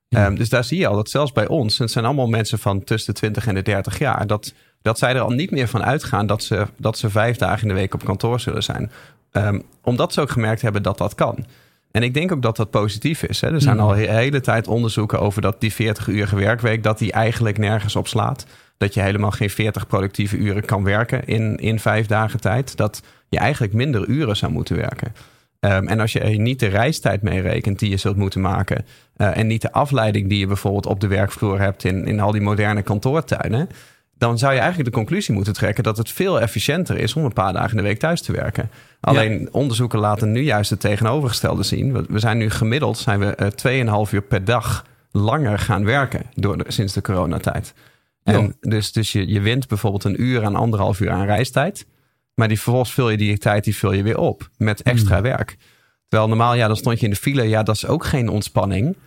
Ja. 0.08 0.26
Um, 0.26 0.36
dus 0.36 0.50
daar 0.50 0.64
zie 0.64 0.80
je 0.80 0.88
al 0.88 0.96
dat 0.96 1.10
zelfs 1.10 1.32
bij 1.32 1.48
ons, 1.48 1.78
het 1.78 1.92
zijn 1.92 2.06
allemaal 2.06 2.28
mensen 2.28 2.60
van 2.60 2.84
tussen 2.84 3.14
de 3.14 3.20
20 3.20 3.48
en 3.48 3.56
de 3.56 3.62
30 3.62 4.00
jaar, 4.00 4.28
dat, 4.28 4.54
dat 4.84 4.98
zij 4.98 5.16
er 5.16 5.22
al 5.22 5.30
niet 5.30 5.52
meer 5.52 5.68
van 5.68 5.84
uitgaan 5.84 6.28
dat 6.28 6.44
ze, 6.44 6.68
dat 6.78 6.98
ze 6.98 7.10
vijf 7.10 7.38
dagen 7.38 7.62
in 7.62 7.68
de 7.68 7.80
week 7.80 7.94
op 7.94 8.06
kantoor 8.06 8.40
zullen 8.40 8.64
zijn. 8.64 8.92
Um, 9.32 9.64
omdat 9.82 10.14
ze 10.14 10.22
ook 10.22 10.32
gemerkt 10.32 10.62
hebben 10.62 10.84
dat 10.84 10.98
dat 10.98 11.16
kan. 11.16 11.46
En 11.92 12.04
ik 12.04 12.14
denk 12.14 12.32
ook 12.32 12.42
dat 12.42 12.56
dat 12.56 12.70
positief 12.70 13.24
is. 13.24 13.42
Hè. 13.42 13.54
Er 13.54 13.62
zijn 13.62 13.80
al 13.80 13.88
de 13.88 13.96
hele 13.96 14.42
tijd 14.42 14.68
onderzoeken 14.68 15.20
over 15.20 15.42
dat 15.42 15.62
die 15.62 15.74
40-urige 15.74 16.36
werkweek... 16.36 16.84
dat 16.84 16.98
die 16.98 17.12
eigenlijk 17.12 17.58
nergens 17.58 17.96
op 17.96 18.08
slaat. 18.08 18.46
Dat 18.78 18.94
je 18.94 19.02
helemaal 19.02 19.32
geen 19.32 19.50
40 19.50 19.88
productieve 19.88 20.38
uren 20.38 20.66
kan 20.66 20.84
werken 20.84 21.26
in, 21.26 21.58
in 21.58 21.80
vijf 21.80 22.08
dagen 22.08 22.42
tijd. 22.42 22.78
Dat 22.78 23.02
je 23.30 23.38
eigenlijk 23.38 23.74
minder 23.74 24.08
uren 24.08 24.38
zou 24.38 24.52
moeten 24.52 24.76
werken. 24.76 25.14
Um, 25.60 25.88
en 25.88 26.00
als 26.00 26.14
je 26.14 26.20
niet 26.20 26.60
de 26.60 26.68
reistijd 26.68 27.22
meerekent 27.22 27.80
die 27.80 27.90
je 27.90 27.98
zult 27.98 28.18
moeten 28.18 28.42
maken... 28.42 28.86
Uh, 29.18 29.38
en 29.38 29.48
niet 29.48 29.62
de 29.62 29.72
afleiding 29.72 30.30
die 30.30 30.40
je 30.40 30.48
bijvoorbeeld 30.48 30.86
op 30.86 31.00
de 31.00 31.08
werkvloer 31.08 31.60
hebt... 31.60 31.84
in, 31.84 32.06
in 32.06 32.20
al 32.20 32.32
die 32.32 32.42
moderne 32.42 32.82
kantoortuinen... 32.82 33.70
dan 34.18 34.38
zou 34.38 34.54
je 34.54 34.60
eigenlijk 34.60 34.90
de 34.90 34.96
conclusie 34.96 35.34
moeten 35.34 35.54
trekken... 35.54 35.84
dat 35.84 35.98
het 35.98 36.10
veel 36.10 36.42
efficiënter 36.42 36.98
is 36.98 37.14
om 37.14 37.26
een 37.26 37.34
paar 37.34 37.54
dagen 37.54 37.70
in 37.70 37.78
de 37.78 37.84
week 37.84 38.00
thuis 38.00 38.22
te 38.22 38.32
werken. 38.32 38.70
Alleen 39.00 39.40
ja. 39.40 39.48
onderzoeken 39.52 40.00
laten 40.00 40.32
nu 40.32 40.42
juist 40.42 40.70
het 40.70 40.80
tegenovergestelde 40.80 41.64
zien. 41.64 42.06
We 42.10 42.20
zijn 42.20 42.38
nu 42.38 42.50
gemiddeld 42.50 42.98
zijn 42.98 43.20
we 43.20 43.52
2,5 44.08 44.14
uur 44.14 44.22
per 44.22 44.46
dag 44.46 44.86
langer 45.12 45.60
gaan 45.60 45.86
werken 45.86 46.22
door 46.36 46.58
de, 46.58 46.64
sinds 46.68 46.94
de 46.94 47.02
coronatijd. 47.02 47.74
En 48.24 48.56
dus, 48.60 48.92
dus 48.92 49.12
je, 49.12 49.28
je 49.28 49.42
wint 49.42 49.68
bijvoorbeeld 49.68 50.04
een 50.04 50.22
uur 50.22 50.44
aan 50.46 50.56
anderhalf 50.56 51.00
uur 51.00 51.12
aan 51.12 51.26
reistijd. 51.26 51.86
Maar 52.36 52.48
die 52.48 52.60
vervolgens 52.60 52.94
vul 52.94 53.10
je 53.10 53.18
die 53.18 53.38
tijd 53.38 53.64
die 53.64 53.76
vul 53.76 53.94
je 53.94 54.04
weer 54.04 54.18
op 54.18 54.50
met 54.58 54.82
extra 54.82 55.18
mm. 55.18 55.24
werk. 55.24 55.58
Terwijl 56.08 56.30
normaal, 56.30 56.56
ja, 56.56 56.68
dan 56.68 56.76
stond 56.76 57.00
je 57.00 57.06
in 57.06 57.12
de 57.12 57.18
file. 57.18 57.44
Ja, 57.44 57.64
dat 57.64 57.76
is 57.76 57.88
ook 57.88 58.06
geen 58.06 58.30
ontspanning. 58.30 58.98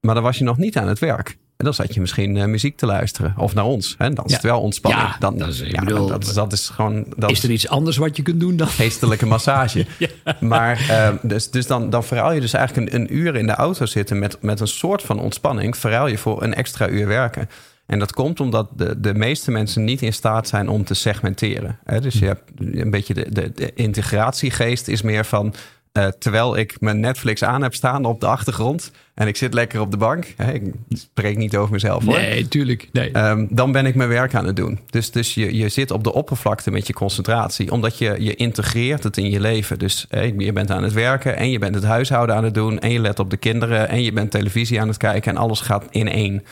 Maar 0.00 0.14
dan 0.14 0.24
was 0.24 0.38
je 0.38 0.44
nog 0.44 0.56
niet 0.56 0.76
aan 0.76 0.88
het 0.88 0.98
werk. 0.98 1.36
En 1.58 1.64
dan 1.64 1.74
zat 1.74 1.94
je 1.94 2.00
misschien 2.00 2.36
uh, 2.36 2.44
muziek 2.44 2.76
te 2.76 2.86
luisteren. 2.86 3.34
Of 3.36 3.54
naar 3.54 3.64
ons. 3.64 3.94
Hè? 3.98 4.12
Dan 4.12 4.24
is 4.24 4.30
ja. 4.30 4.36
het 4.36 4.46
wel 4.46 4.60
ontspanning. 4.60 5.08
Ja, 5.08 5.16
dan, 5.18 5.38
dat 5.38 5.48
is, 5.48 5.58
ja, 5.58 5.84
bedoel, 5.84 6.06
dat, 6.06 6.30
dat, 6.34 6.52
is 6.52 6.68
gewoon... 6.68 7.06
Dat 7.16 7.30
is 7.30 7.42
er 7.42 7.50
iets 7.50 7.68
anders 7.68 7.96
wat 7.96 8.16
je 8.16 8.22
kunt 8.22 8.40
doen 8.40 8.56
dan? 8.56 8.66
Geestelijke 8.66 9.26
massage. 9.26 9.86
Maar 10.40 10.86
uh, 10.90 11.08
dus, 11.22 11.50
dus 11.50 11.66
dan, 11.66 11.90
dan 11.90 12.04
verruil 12.04 12.32
je 12.32 12.40
dus 12.40 12.52
eigenlijk 12.52 12.92
een, 12.92 13.00
een, 13.00 13.16
uur 13.16 13.36
in 13.36 13.46
de 13.46 13.54
auto 13.54 13.86
zitten... 13.86 14.18
Met, 14.18 14.42
met 14.42 14.60
een 14.60 14.68
soort 14.68 15.02
van 15.02 15.20
ontspanning. 15.20 15.76
Verruil 15.76 16.06
je 16.06 16.18
voor 16.18 16.42
een 16.42 16.54
extra 16.54 16.88
uur 16.88 17.06
werken. 17.06 17.48
En 17.86 17.98
dat 17.98 18.12
komt 18.12 18.40
omdat 18.40 18.68
de, 18.76 19.00
de 19.00 19.14
meeste 19.14 19.50
mensen 19.50 19.84
niet 19.84 20.02
in 20.02 20.12
staat 20.12 20.48
zijn 20.48 20.68
om 20.68 20.84
te 20.84 20.94
segmenteren. 20.94 21.78
Hè? 21.84 22.00
Dus 22.00 22.14
je 22.14 22.26
hebt 22.26 22.42
een 22.58 22.90
beetje 22.90 23.14
de, 23.14 23.32
de, 23.32 23.52
de 23.54 23.72
integratiegeest 23.74 24.88
is 24.88 25.02
meer 25.02 25.24
van... 25.24 25.54
Uh, 25.92 26.06
terwijl 26.06 26.56
ik 26.56 26.80
mijn 26.80 27.00
Netflix 27.00 27.44
aan 27.44 27.62
heb 27.62 27.74
staan 27.74 28.04
op 28.04 28.20
de 28.20 28.26
achtergrond 28.26 28.90
en 29.14 29.26
ik 29.26 29.36
zit 29.36 29.54
lekker 29.54 29.80
op 29.80 29.90
de 29.90 29.96
bank. 29.96 30.24
Ik 30.52 30.72
spreek 30.88 31.36
niet 31.36 31.56
over 31.56 31.72
mezelf 31.72 32.04
hoor. 32.04 32.14
Nee, 32.14 32.48
tuurlijk. 32.48 32.88
Nee. 32.92 33.16
Um, 33.16 33.48
dan 33.50 33.72
ben 33.72 33.86
ik 33.86 33.94
mijn 33.94 34.08
werk 34.08 34.34
aan 34.34 34.46
het 34.46 34.56
doen. 34.56 34.78
Dus, 34.90 35.10
dus 35.10 35.34
je, 35.34 35.56
je 35.56 35.68
zit 35.68 35.90
op 35.90 36.04
de 36.04 36.12
oppervlakte 36.12 36.70
met 36.70 36.86
je 36.86 36.92
concentratie, 36.92 37.72
omdat 37.72 37.98
je, 37.98 38.16
je 38.18 38.34
integreert 38.34 39.02
het 39.02 39.16
in 39.16 39.30
je 39.30 39.40
leven. 39.40 39.78
Dus 39.78 40.06
je 40.36 40.52
bent 40.52 40.70
aan 40.70 40.82
het 40.82 40.92
werken 40.92 41.36
en 41.36 41.50
je 41.50 41.58
bent 41.58 41.74
het 41.74 41.84
huishouden 41.84 42.36
aan 42.36 42.44
het 42.44 42.54
doen 42.54 42.78
en 42.78 42.90
je 42.90 42.98
let 42.98 43.18
op 43.18 43.30
de 43.30 43.36
kinderen 43.36 43.88
en 43.88 44.02
je 44.02 44.12
bent 44.12 44.30
televisie 44.30 44.80
aan 44.80 44.88
het 44.88 44.96
kijken 44.96 45.32
en 45.32 45.38
alles 45.38 45.60
gaat 45.60 45.86
in 45.90 46.08
één. 46.08 46.44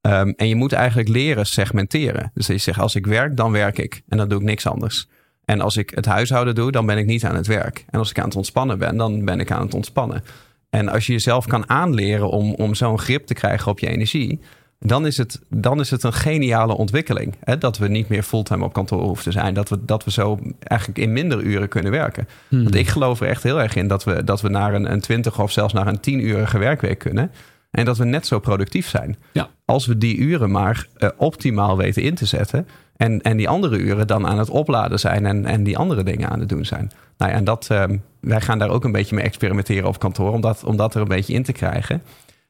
Um, 0.00 0.32
en 0.36 0.48
je 0.48 0.56
moet 0.56 0.72
eigenlijk 0.72 1.08
leren 1.08 1.46
segmenteren. 1.46 2.30
Dus 2.34 2.46
je 2.46 2.58
zegt, 2.58 2.78
als 2.78 2.94
ik 2.94 3.06
werk, 3.06 3.36
dan 3.36 3.52
werk 3.52 3.78
ik 3.78 4.02
en 4.08 4.16
dan 4.16 4.28
doe 4.28 4.38
ik 4.38 4.44
niks 4.44 4.66
anders. 4.66 5.08
En 5.46 5.60
als 5.60 5.76
ik 5.76 5.90
het 5.94 6.06
huishouden 6.06 6.54
doe, 6.54 6.70
dan 6.70 6.86
ben 6.86 6.98
ik 6.98 7.06
niet 7.06 7.24
aan 7.24 7.36
het 7.36 7.46
werk. 7.46 7.84
En 7.90 7.98
als 7.98 8.10
ik 8.10 8.18
aan 8.18 8.24
het 8.24 8.36
ontspannen 8.36 8.78
ben, 8.78 8.96
dan 8.96 9.24
ben 9.24 9.40
ik 9.40 9.50
aan 9.50 9.62
het 9.62 9.74
ontspannen. 9.74 10.24
En 10.70 10.88
als 10.88 11.06
je 11.06 11.12
jezelf 11.12 11.46
kan 11.46 11.68
aanleren 11.68 12.30
om, 12.30 12.54
om 12.54 12.74
zo'n 12.74 12.98
grip 12.98 13.26
te 13.26 13.34
krijgen 13.34 13.70
op 13.70 13.78
je 13.78 13.88
energie, 13.88 14.40
dan 14.78 15.06
is 15.06 15.16
het, 15.16 15.40
dan 15.48 15.80
is 15.80 15.90
het 15.90 16.02
een 16.02 16.12
geniale 16.12 16.76
ontwikkeling. 16.76 17.34
Hè? 17.40 17.58
Dat 17.58 17.78
we 17.78 17.88
niet 17.88 18.08
meer 18.08 18.22
fulltime 18.22 18.64
op 18.64 18.72
kantoor 18.72 19.02
hoeven 19.02 19.24
te 19.24 19.30
zijn. 19.30 19.54
Dat 19.54 19.68
we, 19.68 19.84
dat 19.84 20.04
we 20.04 20.10
zo 20.10 20.38
eigenlijk 20.58 21.00
in 21.00 21.12
minder 21.12 21.42
uren 21.42 21.68
kunnen 21.68 21.92
werken. 21.92 22.28
Hmm. 22.48 22.62
Want 22.62 22.74
ik 22.74 22.88
geloof 22.88 23.20
er 23.20 23.28
echt 23.28 23.42
heel 23.42 23.60
erg 23.60 23.74
in 23.74 23.88
dat 23.88 24.04
we, 24.04 24.24
dat 24.24 24.40
we 24.40 24.48
naar 24.48 24.74
een, 24.74 24.92
een 24.92 25.00
20 25.00 25.40
of 25.40 25.52
zelfs 25.52 25.72
naar 25.72 25.86
een 25.86 25.98
10-urige 25.98 26.58
werkweek 26.58 26.98
kunnen. 26.98 27.30
En 27.70 27.84
dat 27.84 27.98
we 27.98 28.04
net 28.04 28.26
zo 28.26 28.38
productief 28.38 28.88
zijn. 28.88 29.16
Ja. 29.32 29.48
Als 29.64 29.86
we 29.86 29.98
die 29.98 30.16
uren 30.16 30.50
maar 30.50 30.86
uh, 30.98 31.08
optimaal 31.16 31.76
weten 31.76 32.02
in 32.02 32.14
te 32.14 32.26
zetten. 32.26 32.66
En, 32.96 33.20
en 33.20 33.36
die 33.36 33.48
andere 33.48 33.78
uren 33.78 34.06
dan 34.06 34.26
aan 34.26 34.38
het 34.38 34.50
opladen 34.50 34.98
zijn 34.98 35.26
en, 35.26 35.46
en 35.46 35.62
die 35.62 35.78
andere 35.78 36.02
dingen 36.02 36.28
aan 36.28 36.40
het 36.40 36.48
doen 36.48 36.64
zijn. 36.64 36.90
Nou 37.16 37.30
ja, 37.30 37.36
en 37.36 37.44
dat, 37.44 37.68
uh, 37.72 37.84
wij 38.20 38.40
gaan 38.40 38.58
daar 38.58 38.70
ook 38.70 38.84
een 38.84 38.92
beetje 38.92 39.14
mee 39.14 39.24
experimenteren 39.24 39.88
op 39.88 39.98
kantoor, 39.98 40.32
om 40.32 40.40
dat, 40.40 40.64
om 40.64 40.76
dat 40.76 40.94
er 40.94 41.00
een 41.00 41.08
beetje 41.08 41.32
in 41.32 41.42
te 41.42 41.52
krijgen. 41.52 42.02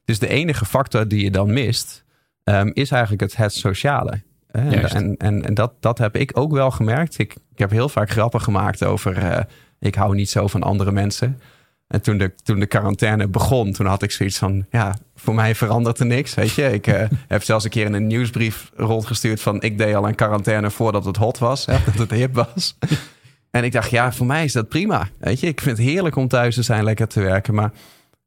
Dus 0.05 0.19
de 0.19 0.27
enige 0.27 0.65
factor 0.65 1.07
die 1.07 1.23
je 1.23 1.31
dan 1.31 1.53
mist, 1.53 2.03
um, 2.43 2.71
is 2.73 2.91
eigenlijk 2.91 3.21
het, 3.21 3.35
het 3.35 3.53
sociale. 3.53 4.21
En, 4.51 4.89
en, 4.89 5.17
en, 5.17 5.45
en, 5.45 5.53
dat, 5.53 5.73
dat 5.79 5.97
heb 5.97 6.15
ik 6.15 6.31
ook 6.33 6.51
wel 6.51 6.71
gemerkt. 6.71 7.17
Ik, 7.17 7.35
ik 7.51 7.59
heb 7.59 7.69
heel 7.69 7.89
vaak 7.89 8.09
grappen 8.09 8.41
gemaakt 8.41 8.83
over. 8.83 9.17
Uh, 9.17 9.37
ik 9.79 9.95
hou 9.95 10.15
niet 10.15 10.29
zo 10.29 10.47
van 10.47 10.63
andere 10.63 10.91
mensen. 10.91 11.39
En 11.87 12.01
toen 12.01 12.17
de, 12.17 12.33
toen 12.43 12.59
de 12.59 12.65
quarantaine 12.65 13.27
begon, 13.27 13.71
toen 13.71 13.85
had 13.85 14.03
ik 14.03 14.11
zoiets 14.11 14.37
van: 14.37 14.65
ja, 14.71 14.97
voor 15.15 15.35
mij 15.35 15.55
verandert 15.55 15.99
er 15.99 16.05
niks. 16.05 16.33
Weet 16.33 16.53
je, 16.53 16.73
ik 16.73 16.87
uh, 16.87 17.01
heb 17.27 17.43
zelfs 17.43 17.63
een 17.63 17.69
keer 17.69 17.85
in 17.85 17.93
een 17.93 18.07
nieuwsbrief 18.07 18.71
rondgestuurd 18.75 19.41
van: 19.41 19.61
ik 19.61 19.77
deed 19.77 19.95
al 19.95 20.07
een 20.07 20.15
quarantaine 20.15 20.71
voordat 20.71 21.05
het 21.05 21.17
hot 21.17 21.37
was, 21.37 21.65
hè, 21.65 21.77
dat 21.85 21.97
het 21.97 22.11
hip 22.11 22.35
was. 22.35 22.77
en 23.51 23.63
ik 23.63 23.71
dacht: 23.71 23.89
ja, 23.89 24.13
voor 24.13 24.25
mij 24.25 24.43
is 24.43 24.53
dat 24.53 24.69
prima. 24.69 25.07
Weet 25.17 25.39
je, 25.39 25.47
ik 25.47 25.61
vind 25.61 25.77
het 25.77 25.87
heerlijk 25.87 26.15
om 26.15 26.27
thuis 26.27 26.55
te 26.55 26.63
zijn, 26.63 26.83
lekker 26.83 27.07
te 27.07 27.21
werken. 27.21 27.53
Maar 27.53 27.71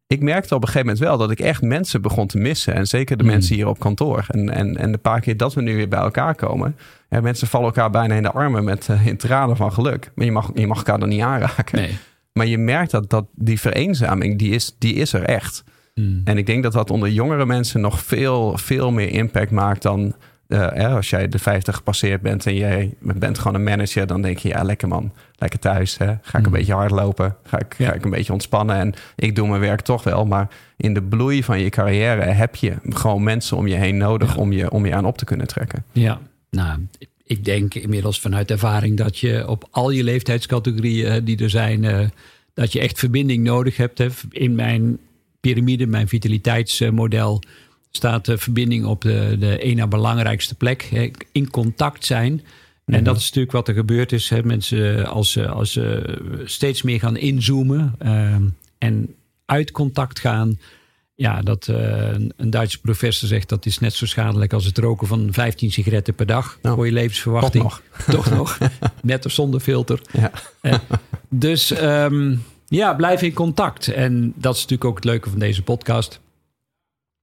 ik 0.07 0.23
merkte 0.23 0.55
op 0.55 0.63
een 0.63 0.69
gegeven 0.69 0.87
moment 0.87 1.05
wel 1.05 1.19
dat 1.19 1.31
ik 1.31 1.41
echt 1.41 1.63
mensen 1.63 2.03
begon 2.03 2.27
te 2.27 2.39
missen. 2.39 2.75
En 2.75 2.87
zeker 2.87 3.17
de 3.17 3.25
mensen 3.25 3.55
hier 3.55 3.67
op 3.67 3.79
kantoor. 3.79 4.25
En, 4.29 4.51
en, 4.51 4.77
en 4.77 4.93
de 4.93 4.99
paar 4.99 5.21
keer 5.21 5.37
dat 5.37 5.55
we 5.55 5.63
nu 5.63 5.77
weer 5.77 5.89
bij 5.89 6.01
elkaar 6.01 6.35
komen. 6.35 6.77
Ja, 7.09 7.21
mensen 7.21 7.47
vallen 7.47 7.67
elkaar 7.67 7.91
bijna 7.91 8.15
in 8.15 8.23
de 8.23 8.33
armen 8.33 8.65
met 8.65 8.89
uh, 8.91 9.07
in 9.07 9.17
tranen 9.17 9.57
van 9.57 9.73
geluk. 9.73 10.11
Maar 10.15 10.25
je 10.25 10.33
mag, 10.33 10.51
je 10.55 10.67
mag 10.67 10.77
elkaar 10.77 11.01
er 11.01 11.07
niet 11.07 11.23
aanraken. 11.23 11.79
Nee. 11.79 11.99
Maar 12.41 12.49
je 12.49 12.59
merkt 12.59 12.91
dat, 12.91 13.11
dat 13.11 13.27
die 13.35 13.61
vereenzaming, 13.61 14.39
die 14.39 14.55
is, 14.55 14.75
die 14.79 14.95
is 14.95 15.13
er 15.13 15.23
echt. 15.23 15.65
Mm. 15.95 16.21
En 16.25 16.39
ik 16.39 16.47
denk 16.47 16.63
dat 16.63 16.73
dat 16.73 16.91
onder 16.91 17.09
jongere 17.09 17.47
mensen 17.47 17.81
nog 17.81 18.03
veel, 18.03 18.59
veel 18.59 18.91
meer 18.91 19.09
impact 19.09 19.51
maakt 19.51 19.83
dan 19.83 20.15
uh, 20.49 20.95
als 20.95 21.11
jij 21.11 21.29
de 21.29 21.39
50 21.39 21.77
gepasseerd 21.77 22.21
bent 22.21 22.47
en 22.47 22.55
jij 22.55 22.95
bent 23.01 23.39
gewoon 23.39 23.55
een 23.55 23.63
manager, 23.63 24.07
dan 24.07 24.23
denk 24.23 24.39
je, 24.39 24.49
ja, 24.49 24.63
lekker 24.63 24.89
man, 24.89 25.13
lekker 25.39 25.59
thuis. 25.59 25.99
Hè? 25.99 26.07
Ga 26.07 26.39
ik 26.39 26.45
een 26.45 26.51
mm. 26.51 26.57
beetje 26.57 26.75
hardlopen? 26.75 27.37
Ga 27.45 27.59
ik, 27.59 27.75
ga 27.79 27.93
ik 27.93 28.05
een 28.05 28.11
beetje 28.11 28.33
ontspannen? 28.33 28.77
En 28.77 28.95
ik 29.17 29.37
doe 29.37 29.49
mijn 29.49 29.61
werk 29.61 29.81
toch 29.81 30.03
wel. 30.03 30.27
Maar 30.27 30.49
in 30.77 30.95
de 30.95 31.03
bloei 31.03 31.45
van 31.45 31.61
je 31.61 31.71
carrière 31.71 32.23
heb 32.23 32.57
je 32.57 32.75
gewoon 32.85 33.23
mensen 33.23 33.57
om 33.57 33.67
je 33.67 33.77
heen 33.77 33.97
nodig 33.97 34.37
om, 34.37 34.53
je, 34.53 34.71
om 34.71 34.87
je 34.87 34.95
aan 34.95 35.07
op 35.07 35.19
te 35.19 35.25
kunnen 35.25 35.47
trekken. 35.47 35.85
Ja, 35.93 36.19
nou, 36.51 36.87
ik 37.31 37.45
denk 37.45 37.75
inmiddels 37.75 38.21
vanuit 38.21 38.51
ervaring 38.51 38.97
dat 38.97 39.19
je 39.19 39.49
op 39.49 39.69
al 39.71 39.91
je 39.91 40.05
leeftijdscategorieën 40.05 41.25
die 41.25 41.39
er 41.39 41.51
zijn, 41.51 41.83
uh, 41.83 42.09
dat 42.55 42.73
je 42.73 42.81
echt 42.81 42.99
verbinding 42.99 43.45
nodig 43.45 43.77
hebt. 43.77 43.99
Hè. 43.99 44.09
In 44.31 44.55
mijn 44.55 44.99
piramide, 45.41 45.87
mijn 45.87 46.09
vitaliteitsmodel 46.09 47.43
staat 47.91 48.25
de 48.25 48.39
verbinding 48.39 48.85
op 48.85 49.03
de, 49.03 49.37
de 49.39 49.59
ene 49.59 49.89
belangrijkste 49.89 50.55
plek. 50.55 50.83
Hè, 50.83 51.11
in 51.33 51.51
contact 51.51 52.05
zijn. 52.05 52.43
En 52.85 52.95
mhm. 52.95 53.05
dat 53.05 53.17
is 53.17 53.25
natuurlijk 53.25 53.53
wat 53.53 53.69
er 53.69 53.75
gebeurd 53.75 54.13
is. 54.13 54.29
Hè. 54.29 54.43
Mensen 54.43 55.07
als, 55.07 55.39
als 55.39 55.73
ze 55.73 56.19
steeds 56.45 56.83
meer 56.83 56.99
gaan 56.99 57.17
inzoomen 57.17 57.95
uh, 58.03 58.37
en 58.79 59.15
uit 59.45 59.71
contact 59.71 60.19
gaan. 60.19 60.59
Ja, 61.21 61.41
dat 61.41 61.69
uh, 61.71 62.13
een 62.37 62.51
Duitse 62.51 62.81
professor 62.81 63.29
zegt 63.29 63.49
dat 63.49 63.67
is 63.67 63.79
net 63.79 63.95
zo 63.95 64.07
schadelijk 64.07 64.53
als 64.53 64.65
het 64.65 64.79
roken 64.79 65.07
van 65.07 65.29
15 65.31 65.73
sigaretten 65.73 66.15
per 66.15 66.27
dag 66.27 66.59
nou, 66.63 66.75
voor 66.77 66.87
je 66.87 66.93
levensverwachting. 66.93 67.63
Toch 67.63 67.83
nog. 68.07 68.07
Toch 68.17 68.31
nog. 68.31 68.59
Net 69.03 69.27
of 69.27 69.33
zonder 69.33 69.61
filter. 69.61 70.01
Ja. 70.13 70.31
Uh, 70.63 70.75
dus 71.29 71.83
um, 71.83 72.43
ja, 72.69 72.95
blijf 72.95 73.23
in 73.23 73.33
contact. 73.33 73.89
En 73.89 74.33
dat 74.37 74.55
is 74.55 74.61
natuurlijk 74.61 74.91
ook 74.91 74.97
het 74.97 75.05
leuke 75.05 75.31
van 75.31 75.39
deze 75.39 75.63
podcast. 75.63 76.21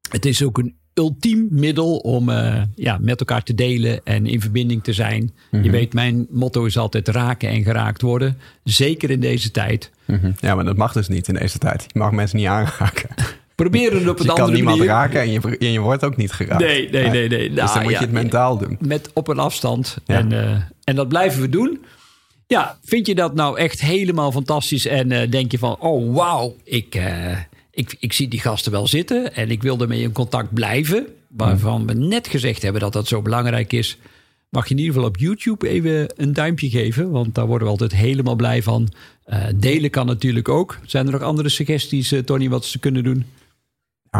Het 0.09 0.25
is 0.25 0.43
ook 0.43 0.57
een 0.57 0.75
ultiem 0.93 1.47
middel 1.51 1.97
om 1.97 2.29
uh, 2.29 2.61
ja, 2.75 2.97
met 3.01 3.19
elkaar 3.19 3.43
te 3.43 3.53
delen 3.53 4.01
en 4.03 4.25
in 4.25 4.41
verbinding 4.41 4.83
te 4.83 4.93
zijn. 4.93 5.21
Mm 5.21 5.31
-hmm. 5.49 5.63
Je 5.63 5.71
weet, 5.71 5.93
mijn 5.93 6.27
motto 6.29 6.65
is 6.65 6.77
altijd 6.77 7.07
raken 7.07 7.49
en 7.49 7.63
geraakt 7.63 8.01
worden. 8.01 8.37
Zeker 8.63 9.09
in 9.09 9.19
deze 9.19 9.51
tijd. 9.51 9.91
Mm 10.05 10.19
-hmm. 10.21 10.35
Ja, 10.39 10.55
maar 10.55 10.65
dat 10.65 10.77
mag 10.77 10.93
dus 10.93 11.07
niet 11.07 11.27
in 11.27 11.33
deze 11.33 11.57
tijd. 11.57 11.85
Je 11.93 11.99
mag 11.99 12.11
mensen 12.11 12.37
niet 12.37 12.47
aanraken. 12.47 13.09
Proberen 13.63 13.99
het 13.99 14.09
op 14.09 14.17
dus 14.17 14.27
een 14.27 14.35
je 14.35 14.41
andere 14.41 14.63
kan 14.63 14.73
niemand 14.73 14.89
raken 14.89 15.21
en 15.21 15.31
je, 15.31 15.57
en 15.57 15.71
je 15.71 15.79
wordt 15.79 16.03
ook 16.03 16.17
niet 16.17 16.31
geraakt. 16.31 16.61
Nee, 16.61 16.89
nee, 16.89 17.09
nee. 17.09 17.29
nee. 17.29 17.47
Dus 17.47 17.57
nou, 17.57 17.73
dan 17.73 17.83
moet 17.83 17.91
ja, 17.91 17.99
je 17.99 18.05
het 18.05 18.13
mentaal 18.13 18.57
doen. 18.57 18.77
Met 18.79 19.09
op 19.13 19.27
een 19.27 19.39
afstand. 19.39 19.97
Ja. 20.05 20.15
En, 20.15 20.31
uh, 20.31 20.51
en 20.83 20.95
dat 20.95 21.07
blijven 21.07 21.41
we 21.41 21.49
doen. 21.49 21.85
Ja, 22.47 22.77
vind 22.83 23.07
je 23.07 23.15
dat 23.15 23.33
nou 23.33 23.57
echt 23.57 23.81
helemaal 23.81 24.31
fantastisch? 24.31 24.85
En 24.85 25.11
uh, 25.11 25.29
denk 25.29 25.51
je 25.51 25.57
van, 25.57 25.79
oh 25.79 26.15
wauw, 26.15 26.55
ik, 26.63 26.95
uh, 26.95 27.37
ik, 27.71 27.95
ik 27.99 28.13
zie 28.13 28.27
die 28.27 28.39
gasten 28.39 28.71
wel 28.71 28.87
zitten. 28.87 29.35
En 29.35 29.51
ik 29.51 29.61
wil 29.61 29.79
ermee 29.79 30.01
in 30.01 30.11
contact 30.11 30.53
blijven. 30.53 31.07
Waarvan 31.27 31.87
we 31.87 31.93
net 31.93 32.27
gezegd 32.27 32.61
hebben 32.61 32.81
dat 32.81 32.93
dat 32.93 33.07
zo 33.07 33.21
belangrijk 33.21 33.73
is. 33.73 33.97
Mag 34.49 34.67
je 34.67 34.73
in 34.73 34.79
ieder 34.79 34.93
geval 34.93 35.09
op 35.09 35.17
YouTube 35.17 35.69
even 35.69 36.13
een 36.15 36.33
duimpje 36.33 36.69
geven. 36.69 37.11
Want 37.11 37.35
daar 37.35 37.47
worden 37.47 37.65
we 37.67 37.71
altijd 37.73 37.95
helemaal 37.95 38.35
blij 38.35 38.63
van. 38.63 38.89
Uh, 39.27 39.43
delen 39.55 39.89
kan 39.89 40.05
natuurlijk 40.05 40.49
ook. 40.49 40.79
Zijn 40.85 41.05
er 41.05 41.11
nog 41.11 41.21
andere 41.21 41.49
suggesties, 41.49 42.13
Tony, 42.25 42.49
wat 42.49 42.65
ze 42.65 42.79
kunnen 42.79 43.03
doen? 43.03 43.25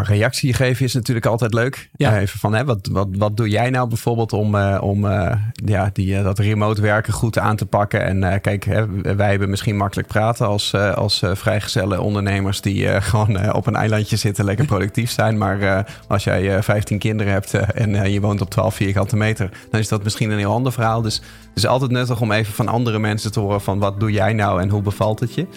Reactie 0.04 0.54
geven 0.54 0.86
is 0.86 0.94
natuurlijk 0.94 1.26
altijd 1.26 1.54
leuk. 1.54 1.90
Ja. 1.96 2.12
Uh, 2.12 2.22
even 2.22 2.40
van, 2.40 2.54
hè, 2.54 2.66
wat, 2.66 2.90
wat, 2.92 3.08
wat 3.12 3.38
doe 3.38 3.50
jij 3.50 3.70
nou 3.70 3.88
bijvoorbeeld 3.88 4.34
om, 4.34 4.56
uh, 4.56 4.78
om 4.82 5.06
uh, 5.06 5.32
ja, 5.54 5.90
die, 5.94 6.24
dat 6.24 6.40
remote 6.40 6.82
werken 6.82 7.14
goed 7.14 7.38
aan 7.38 7.56
te 7.56 7.66
pakken? 7.66 8.04
En 8.04 8.42
kijk, 8.42 8.66
hè, 8.66 8.86
wij 9.16 9.30
hebben 9.30 9.50
misschien 9.50 9.78
makkelijk 9.78 10.08
praten 10.08 10.48
als, 10.48 10.76
als 10.76 11.24
vrijgezelle 11.34 12.02
ondernemers 12.02 12.62
die 12.62 12.88
gewoon 13.02 13.54
op 13.54 13.68
een 13.68 13.76
eilandje 13.76 14.16
zitten, 14.16 14.46
lekker 14.46 14.66
productief 14.66 15.12
zijn. 15.12 15.38
Maar 15.38 15.86
als 16.08 16.24
jij 16.24 16.64
15 16.64 17.00
kinderen 17.00 17.34
hebt 17.34 17.54
en 17.54 18.12
je 18.12 18.22
woont 18.22 18.42
op 18.42 18.50
12 18.50 18.76
vierkante 18.76 19.16
meter, 19.16 19.50
dan 19.70 19.80
is 19.80 19.88
dat 19.88 20.04
misschien 20.04 20.32
een 20.32 20.38
heel 20.38 20.54
ander 20.54 20.72
verhaal. 20.72 21.02
Dus 21.02 21.16
het 21.16 21.58
is 21.58 21.68
altijd 21.68 21.92
nuttig 21.92 22.22
om 22.22 22.32
even 22.32 22.54
van 22.54 22.68
andere 22.68 23.00
mensen 23.00 23.32
te 23.32 23.40
horen 23.40 23.62
van 23.62 23.80
wat 23.80 24.00
doe 24.00 24.12
jij 24.12 24.34
nou 24.34 24.62
en 24.62 24.70
hoe 24.70 24.82
bevalt 24.82 25.20
het 25.20 25.34
je? 25.36 25.48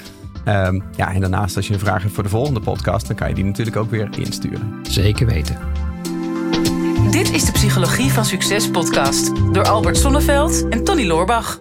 Um, 0.49 0.83
ja, 0.97 1.13
en 1.15 1.21
daarnaast 1.21 1.57
als 1.57 1.67
je 1.67 1.75
een 1.75 1.81
vraag 1.81 2.03
hebt 2.03 2.15
voor 2.15 2.23
de 2.23 2.29
volgende 2.29 2.61
podcast, 2.61 3.07
dan 3.07 3.17
kan 3.17 3.29
je 3.29 3.35
die 3.35 3.45
natuurlijk 3.45 3.77
ook 3.77 3.91
weer 3.91 4.09
insturen. 4.19 4.79
Zeker 4.83 5.27
weten. 5.27 5.59
Dit 7.11 7.33
is 7.33 7.45
de 7.45 7.53
Psychologie 7.53 8.13
van 8.13 8.25
Succes 8.25 8.71
podcast 8.71 9.33
door 9.53 9.69
Albert 9.69 9.97
Sonneveld 9.97 10.69
en 10.69 10.85
Tony 10.85 11.07
Loorbach. 11.07 11.61